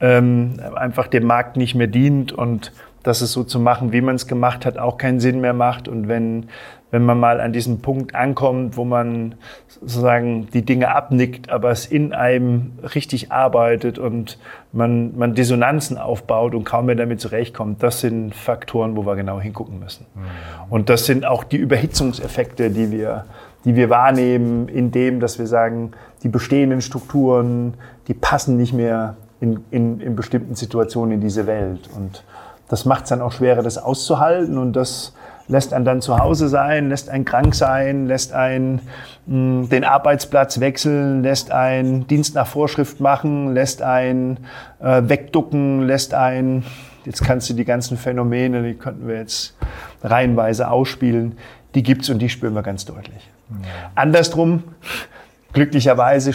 ähm, 0.00 0.54
einfach 0.74 1.06
dem 1.06 1.24
Markt 1.24 1.56
nicht 1.56 1.74
mehr 1.74 1.86
dient 1.86 2.32
und 2.32 2.72
dass 3.02 3.20
es 3.20 3.32
so 3.32 3.44
zu 3.44 3.58
machen, 3.58 3.92
wie 3.92 4.00
man 4.00 4.16
es 4.16 4.26
gemacht 4.26 4.66
hat, 4.66 4.78
auch 4.78 4.98
keinen 4.98 5.20
Sinn 5.20 5.40
mehr 5.40 5.54
macht. 5.54 5.88
Und 5.88 6.08
wenn 6.08 6.48
wenn 6.90 7.04
man 7.04 7.18
mal 7.18 7.40
an 7.40 7.52
diesen 7.52 7.80
Punkt 7.80 8.14
ankommt, 8.14 8.76
wo 8.76 8.84
man 8.84 9.36
sozusagen 9.68 10.48
die 10.52 10.62
Dinge 10.62 10.94
abnickt, 10.94 11.50
aber 11.50 11.70
es 11.70 11.86
in 11.86 12.12
einem 12.12 12.72
richtig 12.94 13.30
arbeitet 13.30 13.98
und 13.98 14.38
man, 14.72 15.16
man 15.16 15.34
Dissonanzen 15.34 15.98
aufbaut 15.98 16.54
und 16.54 16.64
kaum 16.64 16.86
mehr 16.86 16.96
damit 16.96 17.20
zurechtkommt, 17.20 17.82
das 17.82 18.00
sind 18.00 18.34
Faktoren, 18.34 18.96
wo 18.96 19.06
wir 19.06 19.16
genau 19.16 19.40
hingucken 19.40 19.78
müssen. 19.78 20.06
Mhm. 20.14 20.20
Und 20.68 20.88
das 20.88 21.06
sind 21.06 21.24
auch 21.24 21.44
die 21.44 21.56
Überhitzungseffekte, 21.56 22.70
die 22.70 22.90
wir, 22.90 23.24
die 23.64 23.76
wir 23.76 23.88
wahrnehmen, 23.90 24.68
indem, 24.68 25.20
dass 25.20 25.38
wir 25.38 25.46
sagen, 25.46 25.92
die 26.22 26.28
bestehenden 26.28 26.80
Strukturen, 26.80 27.74
die 28.08 28.14
passen 28.14 28.56
nicht 28.56 28.72
mehr 28.72 29.16
in, 29.40 29.64
in, 29.70 30.00
in 30.00 30.16
bestimmten 30.16 30.54
Situationen 30.54 31.12
in 31.12 31.20
diese 31.20 31.46
Welt. 31.46 31.88
Und 31.94 32.24
das 32.68 32.84
macht 32.84 33.04
es 33.04 33.08
dann 33.10 33.20
auch 33.20 33.32
schwerer, 33.32 33.62
das 33.62 33.78
auszuhalten 33.78 34.58
und 34.58 34.74
das 34.74 35.14
lässt 35.50 35.74
einen 35.74 35.84
dann 35.84 36.00
zu 36.00 36.18
Hause 36.18 36.48
sein, 36.48 36.88
lässt 36.88 37.08
einen 37.08 37.24
krank 37.24 37.54
sein, 37.54 38.06
lässt 38.06 38.32
einen 38.32 38.80
mh, 39.26 39.66
den 39.66 39.84
Arbeitsplatz 39.84 40.60
wechseln, 40.60 41.22
lässt 41.22 41.50
einen 41.50 42.06
Dienst 42.06 42.36
nach 42.36 42.46
Vorschrift 42.46 43.00
machen, 43.00 43.52
lässt 43.52 43.82
einen 43.82 44.38
äh, 44.80 45.02
wegducken, 45.04 45.82
lässt 45.86 46.14
einen, 46.14 46.64
jetzt 47.04 47.24
kannst 47.24 47.50
du 47.50 47.54
die 47.54 47.64
ganzen 47.64 47.96
Phänomene, 47.96 48.62
die 48.62 48.74
könnten 48.74 49.08
wir 49.08 49.16
jetzt 49.16 49.56
reihenweise 50.02 50.70
ausspielen, 50.70 51.36
die 51.74 51.82
gibt's 51.82 52.08
und 52.10 52.20
die 52.20 52.28
spüren 52.28 52.54
wir 52.54 52.62
ganz 52.62 52.84
deutlich. 52.84 53.28
Ja. 53.50 53.90
Andersrum, 53.96 54.62
glücklicherweise 55.52 56.32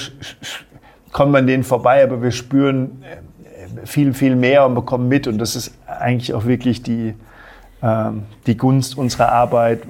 kommt 1.14 1.32
man 1.32 1.48
denen 1.48 1.64
vorbei, 1.64 2.04
aber 2.04 2.22
wir 2.22 2.32
spüren 2.32 3.02
äh, 3.02 3.86
viel, 3.86 4.14
viel 4.14 4.36
mehr 4.36 4.66
und 4.66 4.76
bekommen 4.76 5.08
mit 5.08 5.26
und 5.26 5.38
das 5.38 5.56
ist 5.56 5.74
eigentlich 5.88 6.34
auch 6.34 6.46
wirklich 6.46 6.84
die, 6.84 7.16
ähm, 7.86 8.24
die 8.48 8.58
Gunst 8.58 8.98
unserer 8.98 9.32
Arbeit, 9.32 9.84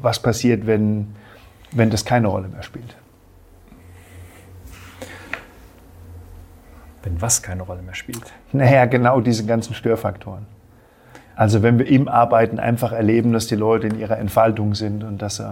was 0.00 0.18
passiert, 0.18 0.66
wenn, 0.66 1.14
wenn 1.72 1.90
das 1.90 2.06
keine 2.06 2.28
Rolle 2.28 2.48
mehr 2.48 2.62
spielt. 2.62 2.96
Wenn 7.02 7.20
was 7.20 7.42
keine 7.42 7.64
Rolle 7.64 7.82
mehr 7.82 7.94
spielt? 7.94 8.32
Naja, 8.52 8.86
genau 8.86 9.20
diese 9.20 9.44
ganzen 9.44 9.74
Störfaktoren. 9.74 10.46
Also 11.36 11.62
wenn 11.62 11.78
wir 11.78 11.86
im 11.86 12.08
Arbeiten 12.08 12.58
einfach 12.58 12.92
erleben, 12.92 13.32
dass 13.34 13.46
die 13.46 13.56
Leute 13.56 13.88
in 13.88 13.98
ihrer 13.98 14.18
Entfaltung 14.18 14.74
sind 14.74 15.04
und 15.04 15.20
dass, 15.20 15.38
äh, 15.38 15.44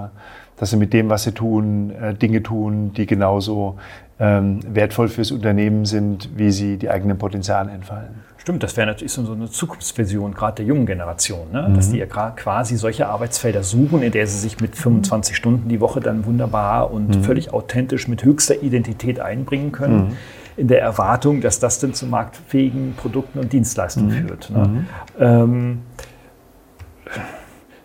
dass 0.56 0.70
sie 0.70 0.78
mit 0.78 0.94
dem, 0.94 1.10
was 1.10 1.24
sie 1.24 1.32
tun, 1.32 1.90
äh, 1.90 2.14
Dinge 2.14 2.42
tun, 2.42 2.94
die 2.94 3.04
genauso 3.04 3.78
ähm, 4.18 4.60
wertvoll 4.66 5.08
fürs 5.08 5.30
Unternehmen 5.30 5.84
sind, 5.84 6.30
wie 6.38 6.52
sie 6.52 6.78
die 6.78 6.88
eigenen 6.88 7.18
Potenziale 7.18 7.70
entfallen. 7.70 8.22
Stimmt, 8.42 8.64
das 8.64 8.76
wäre 8.76 8.88
natürlich 8.88 9.12
so 9.12 9.32
eine 9.32 9.48
Zukunftsvision, 9.48 10.34
gerade 10.34 10.56
der 10.56 10.64
jungen 10.64 10.84
Generation, 10.84 11.52
ne? 11.52 11.68
mhm. 11.68 11.74
dass 11.74 11.90
die 11.90 11.98
ja 11.98 12.06
quasi 12.06 12.76
solche 12.76 13.06
Arbeitsfelder 13.06 13.62
suchen, 13.62 14.02
in 14.02 14.10
der 14.10 14.26
sie 14.26 14.36
sich 14.36 14.60
mit 14.60 14.74
25 14.74 15.36
Stunden 15.36 15.68
die 15.68 15.80
Woche 15.80 16.00
dann 16.00 16.26
wunderbar 16.26 16.90
und 16.90 17.18
mhm. 17.18 17.22
völlig 17.22 17.52
authentisch 17.52 18.08
mit 18.08 18.24
höchster 18.24 18.60
Identität 18.60 19.20
einbringen 19.20 19.70
können. 19.70 20.08
Mhm 20.08 20.16
in 20.54 20.68
der 20.68 20.82
Erwartung, 20.82 21.40
dass 21.40 21.60
das 21.60 21.78
dann 21.78 21.94
zu 21.94 22.04
marktfähigen 22.04 22.92
Produkten 22.94 23.38
und 23.38 23.54
Dienstleistungen 23.54 24.08
mhm. 24.08 24.28
führt. 24.28 24.50
Ne? 24.50 24.68
Mhm. 24.68 24.86
Ähm, 25.18 25.78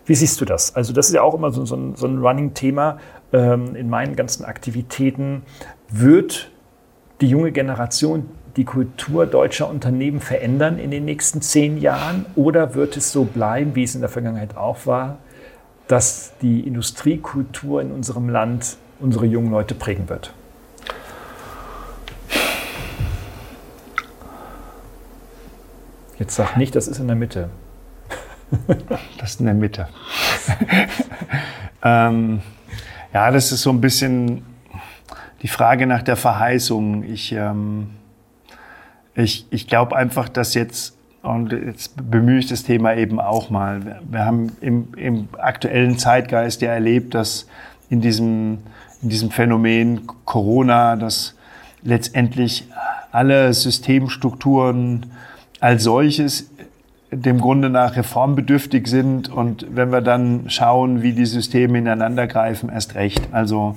wie 0.04 0.14
siehst 0.14 0.38
du 0.42 0.44
das? 0.44 0.76
Also 0.76 0.92
das 0.92 1.08
ist 1.08 1.14
ja 1.14 1.22
auch 1.22 1.32
immer 1.32 1.50
so, 1.50 1.64
so 1.64 1.76
ein, 1.76 1.96
so 1.96 2.06
ein 2.06 2.18
Running-Thema 2.18 2.98
ähm, 3.32 3.74
in 3.74 3.88
meinen 3.88 4.16
ganzen 4.16 4.44
Aktivitäten. 4.44 5.44
Wird 5.88 6.50
die 7.22 7.28
junge 7.28 7.52
Generation 7.52 8.26
die 8.58 8.64
Kultur 8.64 9.24
deutscher 9.24 9.70
Unternehmen 9.70 10.20
verändern 10.20 10.80
in 10.80 10.90
den 10.90 11.04
nächsten 11.04 11.40
zehn 11.40 11.78
Jahren 11.78 12.26
oder 12.34 12.74
wird 12.74 12.96
es 12.96 13.12
so 13.12 13.22
bleiben, 13.22 13.76
wie 13.76 13.84
es 13.84 13.94
in 13.94 14.00
der 14.00 14.10
Vergangenheit 14.10 14.56
auch 14.56 14.84
war, 14.84 15.18
dass 15.86 16.32
die 16.42 16.66
Industriekultur 16.66 17.80
in 17.80 17.92
unserem 17.92 18.28
Land 18.28 18.76
unsere 18.98 19.26
jungen 19.26 19.52
Leute 19.52 19.76
prägen 19.76 20.08
wird? 20.08 20.34
Jetzt 26.18 26.34
sag 26.34 26.56
nicht, 26.56 26.74
das 26.74 26.88
ist 26.88 26.98
in 26.98 27.06
der 27.06 27.14
Mitte. 27.14 27.50
das 29.18 29.30
ist 29.30 29.40
in 29.40 29.46
der 29.46 29.54
Mitte. 29.54 29.88
ähm, 31.84 32.42
ja, 33.14 33.30
das 33.30 33.52
ist 33.52 33.62
so 33.62 33.70
ein 33.70 33.80
bisschen 33.80 34.44
die 35.42 35.48
Frage 35.48 35.86
nach 35.86 36.02
der 36.02 36.16
Verheißung. 36.16 37.04
Ich, 37.04 37.30
ähm, 37.30 37.90
ich, 39.18 39.46
ich 39.50 39.66
glaube 39.66 39.96
einfach, 39.96 40.28
dass 40.28 40.54
jetzt, 40.54 40.96
und 41.22 41.52
jetzt 41.52 42.10
bemühe 42.10 42.38
ich 42.38 42.46
das 42.46 42.62
Thema 42.62 42.94
eben 42.94 43.20
auch 43.20 43.50
mal, 43.50 44.00
wir 44.08 44.24
haben 44.24 44.52
im, 44.60 44.88
im 44.96 45.28
aktuellen 45.38 45.98
Zeitgeist 45.98 46.62
ja 46.62 46.70
erlebt, 46.70 47.14
dass 47.14 47.48
in 47.90 48.00
diesem, 48.00 48.58
in 49.02 49.08
diesem 49.08 49.30
Phänomen 49.30 50.06
Corona, 50.24 50.96
dass 50.96 51.34
letztendlich 51.82 52.68
alle 53.10 53.52
Systemstrukturen 53.52 55.06
als 55.60 55.84
solches 55.84 56.50
dem 57.10 57.40
Grunde 57.40 57.70
nach 57.70 57.96
reformbedürftig 57.96 58.86
sind 58.86 59.30
und 59.30 59.66
wenn 59.70 59.90
wir 59.90 60.02
dann 60.02 60.50
schauen, 60.50 61.02
wie 61.02 61.14
die 61.14 61.24
Systeme 61.24 61.78
ineinander 61.78 62.26
greifen, 62.26 62.68
erst 62.68 62.94
recht. 62.96 63.28
Also 63.32 63.76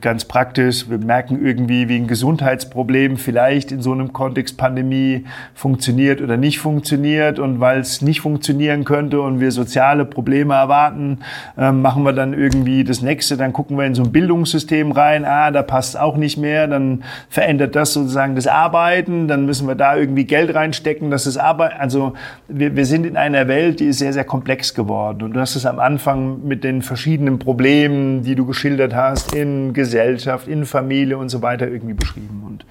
ganz 0.00 0.24
praktisch, 0.26 0.88
wir 0.88 0.98
merken 0.98 1.44
irgendwie, 1.44 1.88
wie 1.88 1.96
ein 1.96 2.06
Gesundheitsproblem 2.06 3.16
vielleicht 3.16 3.72
in 3.72 3.82
so 3.82 3.92
einem 3.92 4.12
Kontext 4.12 4.56
Pandemie 4.56 5.24
funktioniert 5.54 6.20
oder 6.20 6.36
nicht 6.36 6.60
funktioniert. 6.60 7.38
Und 7.38 7.58
weil 7.58 7.80
es 7.80 8.00
nicht 8.00 8.20
funktionieren 8.20 8.84
könnte 8.84 9.20
und 9.20 9.40
wir 9.40 9.50
soziale 9.50 10.04
Probleme 10.04 10.54
erwarten, 10.54 11.18
ähm, 11.58 11.82
machen 11.82 12.04
wir 12.04 12.12
dann 12.12 12.32
irgendwie 12.32 12.84
das 12.84 13.02
nächste. 13.02 13.36
Dann 13.36 13.52
gucken 13.52 13.76
wir 13.76 13.86
in 13.86 13.94
so 13.94 14.04
ein 14.04 14.12
Bildungssystem 14.12 14.92
rein. 14.92 15.24
Ah, 15.24 15.50
da 15.50 15.62
passt 15.62 15.98
auch 15.98 16.16
nicht 16.16 16.38
mehr. 16.38 16.68
Dann 16.68 17.02
verändert 17.28 17.74
das 17.74 17.92
sozusagen 17.92 18.36
das 18.36 18.46
Arbeiten. 18.46 19.26
Dann 19.26 19.46
müssen 19.46 19.66
wir 19.66 19.74
da 19.74 19.96
irgendwie 19.96 20.24
Geld 20.24 20.54
reinstecken, 20.54 21.10
dass 21.10 21.26
es 21.26 21.36
Arbeit, 21.36 21.72
also 21.78 22.14
wir, 22.46 22.76
wir 22.76 22.86
sind 22.86 23.04
in 23.04 23.16
einer 23.16 23.48
Welt, 23.48 23.80
die 23.80 23.86
ist 23.86 23.98
sehr, 23.98 24.12
sehr 24.12 24.24
komplex 24.24 24.74
geworden. 24.74 25.22
Und 25.22 25.32
du 25.32 25.40
hast 25.40 25.56
es 25.56 25.66
am 25.66 25.78
Anfang 25.78 26.46
mit 26.46 26.62
den 26.62 26.82
verschiedenen 26.82 27.38
Problemen, 27.38 28.22
die 28.22 28.36
du 28.36 28.46
geschildert 28.46 28.94
hast, 28.94 29.34
in 29.40 29.72
Gesellschaft, 29.72 30.48
in 30.48 30.66
Familie 30.66 31.18
und 31.18 31.28
so 31.28 31.42
weiter 31.42 31.68
irgendwie 31.68 31.94
beschrieben. 31.94 32.42
Und 32.46 32.64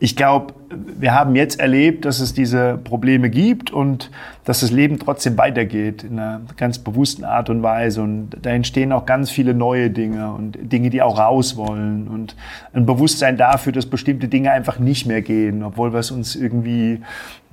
ich 0.00 0.14
glaube, 0.14 0.54
wir 0.70 1.12
haben 1.12 1.34
jetzt 1.34 1.58
erlebt, 1.58 2.04
dass 2.04 2.20
es 2.20 2.32
diese 2.32 2.78
Probleme 2.84 3.30
gibt 3.30 3.72
und 3.72 4.12
dass 4.44 4.60
das 4.60 4.70
Leben 4.70 4.98
trotzdem 5.00 5.36
weitergeht 5.36 6.04
in 6.04 6.18
einer 6.18 6.40
ganz 6.56 6.78
bewussten 6.78 7.24
Art 7.24 7.50
und 7.50 7.64
Weise. 7.64 8.02
Und 8.02 8.30
da 8.42 8.50
entstehen 8.50 8.92
auch 8.92 9.06
ganz 9.06 9.30
viele 9.30 9.54
neue 9.54 9.90
Dinge 9.90 10.32
und 10.32 10.56
Dinge, 10.60 10.90
die 10.90 11.02
auch 11.02 11.18
raus 11.18 11.56
wollen 11.56 12.06
und 12.06 12.36
ein 12.74 12.86
Bewusstsein 12.86 13.36
dafür, 13.36 13.72
dass 13.72 13.86
bestimmte 13.86 14.28
Dinge 14.28 14.52
einfach 14.52 14.78
nicht 14.78 15.06
mehr 15.06 15.20
gehen, 15.20 15.64
obwohl 15.64 15.92
wir 15.92 15.98
es 15.98 16.12
uns 16.12 16.36
irgendwie 16.36 17.00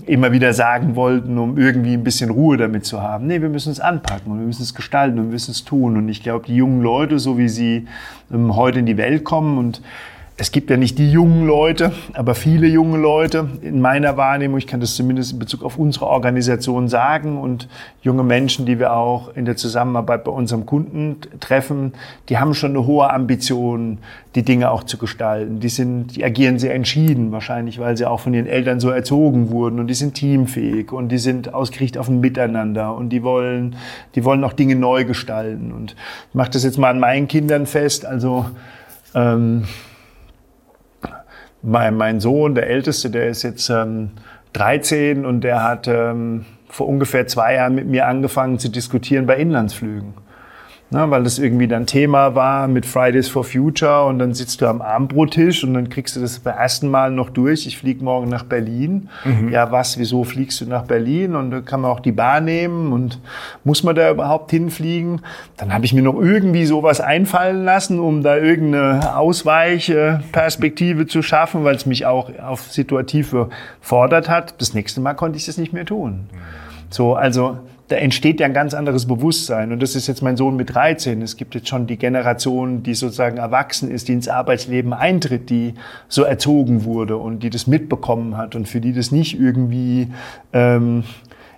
immer 0.06 0.32
wieder 0.32 0.54
sagen 0.54 0.96
wollten, 0.96 1.40
um 1.40 1.58
irgendwie 1.58 1.94
ein 1.94 2.04
bisschen 2.04 2.30
Ruhe 2.30 2.58
damit 2.58 2.86
zu 2.86 3.02
haben. 3.02 3.26
Nee, 3.26 3.42
wir 3.42 3.50
müssen 3.50 3.72
es 3.72 3.80
anpacken 3.80 4.32
und 4.32 4.40
wir 4.40 4.46
müssen 4.46 4.64
es 4.64 4.76
gestalten 4.76 5.18
und 5.18 5.26
wir 5.26 5.32
müssen 5.32 5.52
es 5.52 5.64
tun. 5.64 5.98
Und 5.98 6.10
ich 6.10 6.22
glaube, 6.22 6.46
die 6.46 6.56
jungen 6.56 6.82
Leute, 6.82 7.18
so 7.18 7.40
wie 7.40 7.50
sie 7.50 7.88
ähm, 8.32 8.56
heute 8.56 8.80
in 8.80 8.86
die 8.86 8.98
Welt 8.98 9.24
kommen 9.24 9.58
und 9.58 9.82
es 10.38 10.52
gibt 10.52 10.70
ja 10.70 10.76
nicht 10.76 10.98
die 10.98 11.10
jungen 11.10 11.48
Leute, 11.48 11.94
aber 12.14 12.36
viele 12.36 12.68
junge 12.68 12.98
Leute 12.98 13.48
in 13.62 13.80
meiner 13.80 14.18
Wahrnehmung. 14.18 14.58
Ich 14.58 14.68
kann 14.68 14.82
das 14.82 14.96
zumindest 14.96 15.32
in 15.32 15.40
Bezug 15.40 15.64
auf 15.64 15.78
unsere 15.78 16.08
Organisation 16.08 16.90
sagen 16.90 17.38
und 17.38 17.70
junge 18.02 18.24
Menschen, 18.24 18.66
die 18.66 18.78
wir 18.78 18.94
auch 18.94 19.34
in 19.34 19.46
der 19.46 19.56
Zusammenarbeit 19.56 20.26
bei 20.26 20.32
unserem 20.32 20.66
Kunden 20.66 21.16
treffen, 21.40 21.94
die 22.28 22.38
haben 22.38 22.54
schon 22.54 22.72
eine 22.72 22.86
hohe 22.86 23.10
Ambition, 23.10 24.00
die 24.36 24.44
Dinge 24.44 24.72
auch 24.72 24.84
zu 24.84 24.98
gestalten. 24.98 25.62
Die 25.62 25.70
sind, 25.70 26.18
die 26.18 26.26
agieren 26.26 26.60
sehr 26.60 26.76
entschieden, 26.76 27.32
wahrscheinlich, 27.32 27.80
weil 27.80 27.96
sie 27.96 28.06
auch 28.06 28.20
von 28.20 28.34
ihren 28.34 28.48
Eltern 28.48 28.82
so 28.82 28.90
erzogen 28.90 29.52
wurden 29.52 29.80
und 29.80 29.88
die 29.88 29.94
sind 29.94 30.16
teamfähig 30.16 30.92
und 30.92 31.14
die 31.14 31.18
sind 31.18 31.54
ausgerichtet 31.54 31.98
auf 31.98 32.10
ein 32.10 32.20
Miteinander 32.20 32.94
und 32.94 33.08
die 33.08 33.24
wollen, 33.24 33.78
die 34.16 34.26
wollen 34.26 34.44
auch 34.44 34.54
Dinge 34.54 34.76
neu 34.76 35.06
gestalten. 35.06 35.72
Und 35.72 35.96
ich 36.28 36.36
mache 36.36 36.50
das 36.52 36.66
jetzt 36.66 36.78
mal 36.78 36.90
an 36.90 37.00
meinen 37.00 37.30
Kindern 37.30 37.66
fest. 37.68 38.06
Also 38.06 38.48
ähm, 39.14 39.64
mein, 41.66 41.96
mein 41.96 42.20
Sohn, 42.20 42.56
der 42.56 42.68
Älteste, 42.68 43.10
der 43.10 43.28
ist 43.28 43.44
jetzt 43.44 43.70
ähm, 43.70 44.12
13 44.54 45.26
und 45.26 45.42
der 45.42 45.64
hat 45.64 45.88
ähm, 45.88 46.46
vor 46.70 46.88
ungefähr 46.88 47.28
zwei 47.28 47.56
Jahren 47.56 47.76
mit 47.76 47.88
mir 47.88 48.08
angefangen 48.08 48.60
zu 48.60 48.70
diskutieren 48.70 49.26
bei 49.26 49.38
Inlandsflügen. 49.38 50.14
Na, 50.92 51.10
weil 51.10 51.24
das 51.24 51.40
irgendwie 51.40 51.68
dann 51.68 51.88
Thema 51.88 52.36
war 52.36 52.68
mit 52.68 52.86
Fridays 52.86 53.28
for 53.28 53.44
Future 53.44 54.06
und 54.06 54.20
dann 54.20 54.36
sitzt 54.36 54.62
du 54.62 54.68
am 54.68 54.84
Abendbrottisch 54.84 55.64
und 55.64 55.74
dann 55.74 55.90
kriegst 55.90 56.16
du 56.16 56.20
das 56.20 56.38
beim 56.38 56.56
ersten 56.56 56.90
Mal 56.90 57.10
noch 57.10 57.32
durch. 57.32 57.66
Ich 57.66 57.80
fliege 57.80 58.04
morgen 58.04 58.30
nach 58.30 58.44
Berlin. 58.44 59.10
Mhm. 59.24 59.50
Ja, 59.50 59.72
was, 59.72 59.98
wieso 59.98 60.24
fliegst 60.24 60.62
du 60.62 60.66
nach 60.68 60.84
Berlin? 60.84 61.34
Und 61.36 61.50
da 61.50 61.62
kann 61.62 61.82
man 61.82 61.90
auch 61.90 62.02
die 62.02 62.12
Bahn 62.12 62.46
nehmen 62.46 62.94
und 62.94 63.20
muss 63.64 63.82
man 63.82 63.96
da 63.96 64.12
überhaupt 64.12 64.52
hinfliegen? 64.52 65.22
Dann 65.58 65.74
habe 65.74 65.86
ich 65.86 65.94
mir 65.94 66.04
noch 66.04 66.20
irgendwie 66.20 66.68
sowas 66.68 67.02
einfallen 67.02 67.66
lassen, 67.66 68.00
um 68.00 68.22
da 68.22 68.38
irgendeine 68.38 69.18
Ausweichperspektive 69.18 71.08
zu 71.08 71.24
schaffen, 71.24 71.64
weil 71.64 71.76
es 71.76 71.88
mich 71.88 72.06
auch 72.06 72.30
auf 72.40 72.72
Situative 72.72 73.50
fordert 73.82 74.30
hat. 74.30 74.62
Das 74.62 74.76
nächste 74.76 75.02
Mal 75.02 75.16
konnte 75.16 75.40
ich 75.40 75.48
das 75.48 75.58
nicht 75.58 75.74
mehr 75.74 75.86
tun. 75.86 76.30
Mhm. 76.32 76.38
So, 76.92 77.16
also 77.16 77.58
da 77.88 77.98
entsteht 77.98 78.40
ja 78.40 78.48
ein 78.48 78.54
ganz 78.54 78.74
anderes 78.74 79.06
Bewusstsein. 79.06 79.72
Und 79.72 79.82
das 79.82 79.96
ist 79.96 80.08
jetzt 80.08 80.24
mein 80.24 80.38
Sohn 80.38 80.56
mit 80.56 80.74
13. 80.74 81.22
Es 81.22 81.38
gibt 81.38 81.54
jetzt 81.54 81.68
schon 81.68 81.86
die 81.86 81.98
Generation, 81.98 82.82
die 82.82 82.96
sozusagen 82.96 83.38
erwachsen 83.38 83.92
ist, 83.92 84.08
die 84.08 84.14
ins 84.14 84.28
Arbeitsleben 84.28 84.92
eintritt, 84.92 85.50
die 85.50 85.76
so 86.08 86.24
erzogen 86.24 86.84
wurde 86.84 87.18
und 87.18 87.44
die 87.44 87.52
das 87.52 87.68
mitbekommen 87.68 88.38
hat 88.38 88.56
und 88.56 88.68
für 88.68 88.82
die 88.82 88.92
das 88.92 89.12
nicht 89.12 89.40
irgendwie 89.40 90.08
ähm, 90.52 91.04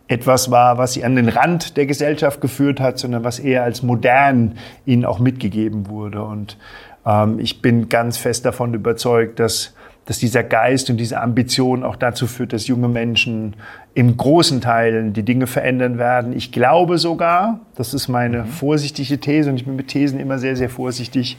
etwas 0.09 0.51
war, 0.51 0.77
was 0.77 0.93
sie 0.93 1.05
an 1.05 1.15
den 1.15 1.29
Rand 1.29 1.77
der 1.77 1.85
Gesellschaft 1.85 2.41
geführt 2.41 2.81
hat, 2.81 2.99
sondern 2.99 3.23
was 3.23 3.39
eher 3.39 3.63
als 3.63 3.81
modern 3.81 4.57
ihnen 4.85 5.05
auch 5.05 5.19
mitgegeben 5.19 5.87
wurde. 5.87 6.23
Und 6.23 6.57
ähm, 7.05 7.39
ich 7.39 7.61
bin 7.61 7.87
ganz 7.87 8.17
fest 8.17 8.45
davon 8.45 8.73
überzeugt, 8.73 9.39
dass 9.39 9.73
dass 10.07 10.19
dieser 10.19 10.41
Geist 10.41 10.89
und 10.89 10.97
diese 10.97 11.19
Ambition 11.19 11.83
auch 11.83 11.97
dazu 11.97 12.27
führt, 12.27 12.53
dass 12.53 12.67
junge 12.67 12.87
Menschen 12.87 13.57
in 13.97 14.15
großen 14.15 14.61
Teilen 14.61 15.13
die 15.13 15.23
Dinge 15.23 15.47
verändern 15.47 15.97
werden. 15.97 16.31
Ich 16.31 16.51
glaube 16.51 16.99
sogar, 16.99 17.61
das 17.73 17.95
ist 17.95 18.07
meine 18.07 18.43
mhm. 18.43 18.45
vorsichtige 18.45 19.19
These 19.19 19.49
und 19.49 19.55
ich 19.55 19.65
bin 19.65 19.75
mit 19.75 19.87
Thesen 19.87 20.19
immer 20.19 20.37
sehr, 20.37 20.55
sehr 20.55 20.69
vorsichtig, 20.69 21.35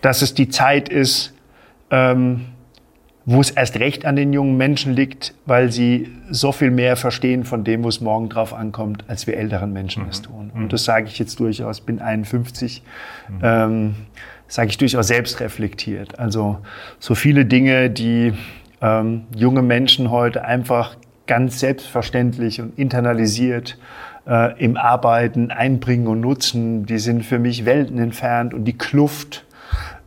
dass 0.00 0.20
es 0.20 0.34
die 0.34 0.48
Zeit 0.48 0.88
ist, 0.88 1.32
ähm, 1.92 2.46
wo 3.26 3.40
es 3.40 3.52
erst 3.52 3.78
recht 3.78 4.06
an 4.06 4.16
den 4.16 4.32
jungen 4.32 4.56
Menschen 4.56 4.92
liegt, 4.92 5.34
weil 5.46 5.70
sie 5.70 6.08
so 6.28 6.50
viel 6.50 6.72
mehr 6.72 6.96
verstehen 6.96 7.44
von 7.44 7.62
dem, 7.62 7.84
wo 7.84 7.88
es 7.88 8.00
morgen 8.00 8.28
drauf 8.28 8.54
ankommt, 8.54 9.04
als 9.06 9.28
wir 9.28 9.36
älteren 9.36 9.72
Menschen 9.72 10.02
mhm. 10.02 10.08
es 10.08 10.22
tun. 10.22 10.50
Und 10.52 10.62
mhm. 10.64 10.68
das 10.68 10.82
sage 10.82 11.06
ich 11.06 11.16
jetzt 11.20 11.38
durchaus, 11.38 11.80
bin 11.80 12.00
51. 12.00 12.82
Mhm. 13.28 13.38
Ähm, 13.40 13.94
sage 14.48 14.70
ich 14.70 14.78
durchaus 14.78 15.06
selbst 15.06 15.38
reflektiert. 15.38 16.18
Also 16.18 16.58
so 16.98 17.14
viele 17.14 17.44
Dinge, 17.44 17.88
die 17.88 18.32
ähm, 18.82 19.26
junge 19.36 19.62
Menschen 19.62 20.10
heute 20.10 20.44
einfach 20.44 20.96
ganz 21.30 21.60
selbstverständlich 21.60 22.60
und 22.60 22.76
internalisiert 22.76 23.78
äh, 24.26 24.60
im 24.60 24.76
Arbeiten 24.76 25.52
einbringen 25.52 26.08
und 26.08 26.20
nutzen, 26.20 26.86
die 26.86 26.98
sind 26.98 27.24
für 27.24 27.38
mich 27.38 27.64
Welten 27.64 28.00
entfernt 28.00 28.52
und 28.52 28.64
die 28.64 28.76
Kluft, 28.76 29.44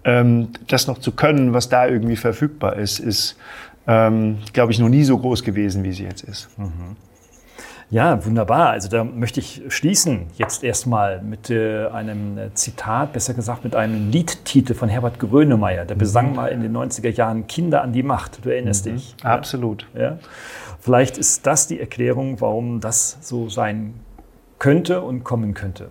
ähm, 0.03 0.49
das 0.67 0.85
noch 0.85 0.97
zu 0.97 1.13
können, 1.13 1.53
was 1.53 1.69
da 1.69 1.87
irgendwie 1.87 2.17
verfügbar 2.17 2.75
ist, 2.75 2.99
ist 2.99 3.37
ähm, 3.87 4.39
glaube 4.51 4.73
ich, 4.73 4.79
noch 4.79 4.89
nie 4.89 5.05
so 5.05 5.17
groß 5.17 5.43
gewesen, 5.43 5.85
wie 5.85 5.93
sie 5.93 6.03
jetzt 6.03 6.23
ist. 6.23 6.49
Mhm. 6.59 6.97
Ja, 7.93 8.25
wunderbar. 8.25 8.71
Also 8.71 8.89
da 8.89 9.03
möchte 9.03 9.39
ich 9.39 9.61
schließen 9.67 10.25
jetzt 10.35 10.63
erstmal 10.63 11.21
mit 11.21 11.51
äh, 11.51 11.85
einem 11.85 12.39
äh, 12.39 12.51
Zitat, 12.55 13.13
besser 13.13 13.35
gesagt 13.35 13.63
mit 13.63 13.75
einem 13.75 14.09
Liedtitel 14.09 14.73
von 14.73 14.89
Herbert 14.89 15.19
Grönemeyer. 15.19 15.85
Der 15.85 15.93
besang 15.93 16.31
mhm. 16.31 16.35
mal 16.35 16.47
in 16.47 16.63
den 16.63 16.75
90er 16.75 17.11
Jahren 17.11 17.45
Kinder 17.45 17.83
an 17.83 17.93
die 17.93 18.01
Macht. 18.01 18.43
Du 18.43 18.49
erinnerst 18.49 18.87
mhm. 18.87 18.93
dich. 18.93 19.15
Absolut. 19.21 19.85
Ja? 19.93 20.17
Vielleicht 20.79 21.19
ist 21.19 21.45
das 21.45 21.67
die 21.67 21.79
Erklärung, 21.79 22.41
warum 22.41 22.79
das 22.79 23.19
so 23.21 23.47
sein 23.47 23.93
könnte 24.57 25.01
und 25.01 25.23
kommen 25.23 25.53
könnte. 25.53 25.89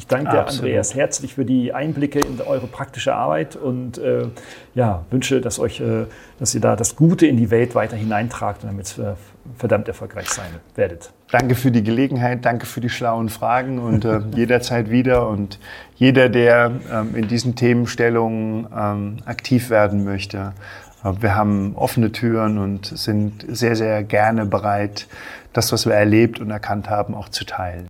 Ich 0.00 0.06
danke 0.06 0.30
dir, 0.30 0.46
Andreas, 0.46 0.94
herzlich 0.94 1.34
für 1.34 1.44
die 1.44 1.74
Einblicke 1.74 2.20
in 2.20 2.40
eure 2.40 2.66
praktische 2.66 3.14
Arbeit 3.14 3.54
und 3.54 3.98
äh, 3.98 4.28
ja, 4.74 5.04
wünsche, 5.10 5.42
dass, 5.42 5.58
euch, 5.58 5.82
äh, 5.82 6.06
dass 6.38 6.54
ihr 6.54 6.62
da 6.62 6.74
das 6.74 6.96
Gute 6.96 7.26
in 7.26 7.36
die 7.36 7.50
Welt 7.50 7.74
weiter 7.74 7.96
hineintragt 7.96 8.62
und 8.62 8.70
damit 8.70 8.98
äh, 8.98 9.12
verdammt 9.58 9.88
erfolgreich 9.88 10.30
sein 10.30 10.48
werdet. 10.74 11.12
Danke 11.30 11.54
für 11.54 11.70
die 11.70 11.82
Gelegenheit, 11.82 12.46
danke 12.46 12.64
für 12.64 12.80
die 12.80 12.88
schlauen 12.88 13.28
Fragen 13.28 13.78
und 13.78 14.06
äh, 14.06 14.20
jederzeit 14.34 14.88
wieder. 14.88 15.28
Und 15.28 15.58
jeder, 15.96 16.30
der 16.30 16.72
ähm, 16.90 17.14
in 17.14 17.28
diesen 17.28 17.54
Themenstellungen 17.54 18.68
ähm, 18.74 19.18
aktiv 19.26 19.68
werden 19.68 20.04
möchte, 20.04 20.54
äh, 21.04 21.12
wir 21.20 21.34
haben 21.34 21.76
offene 21.76 22.10
Türen 22.10 22.56
und 22.56 22.86
sind 22.86 23.44
sehr, 23.46 23.76
sehr 23.76 24.02
gerne 24.02 24.46
bereit, 24.46 25.08
das, 25.52 25.70
was 25.72 25.84
wir 25.84 25.92
erlebt 25.92 26.40
und 26.40 26.50
erkannt 26.50 26.88
haben, 26.88 27.14
auch 27.14 27.28
zu 27.28 27.44
teilen. 27.44 27.89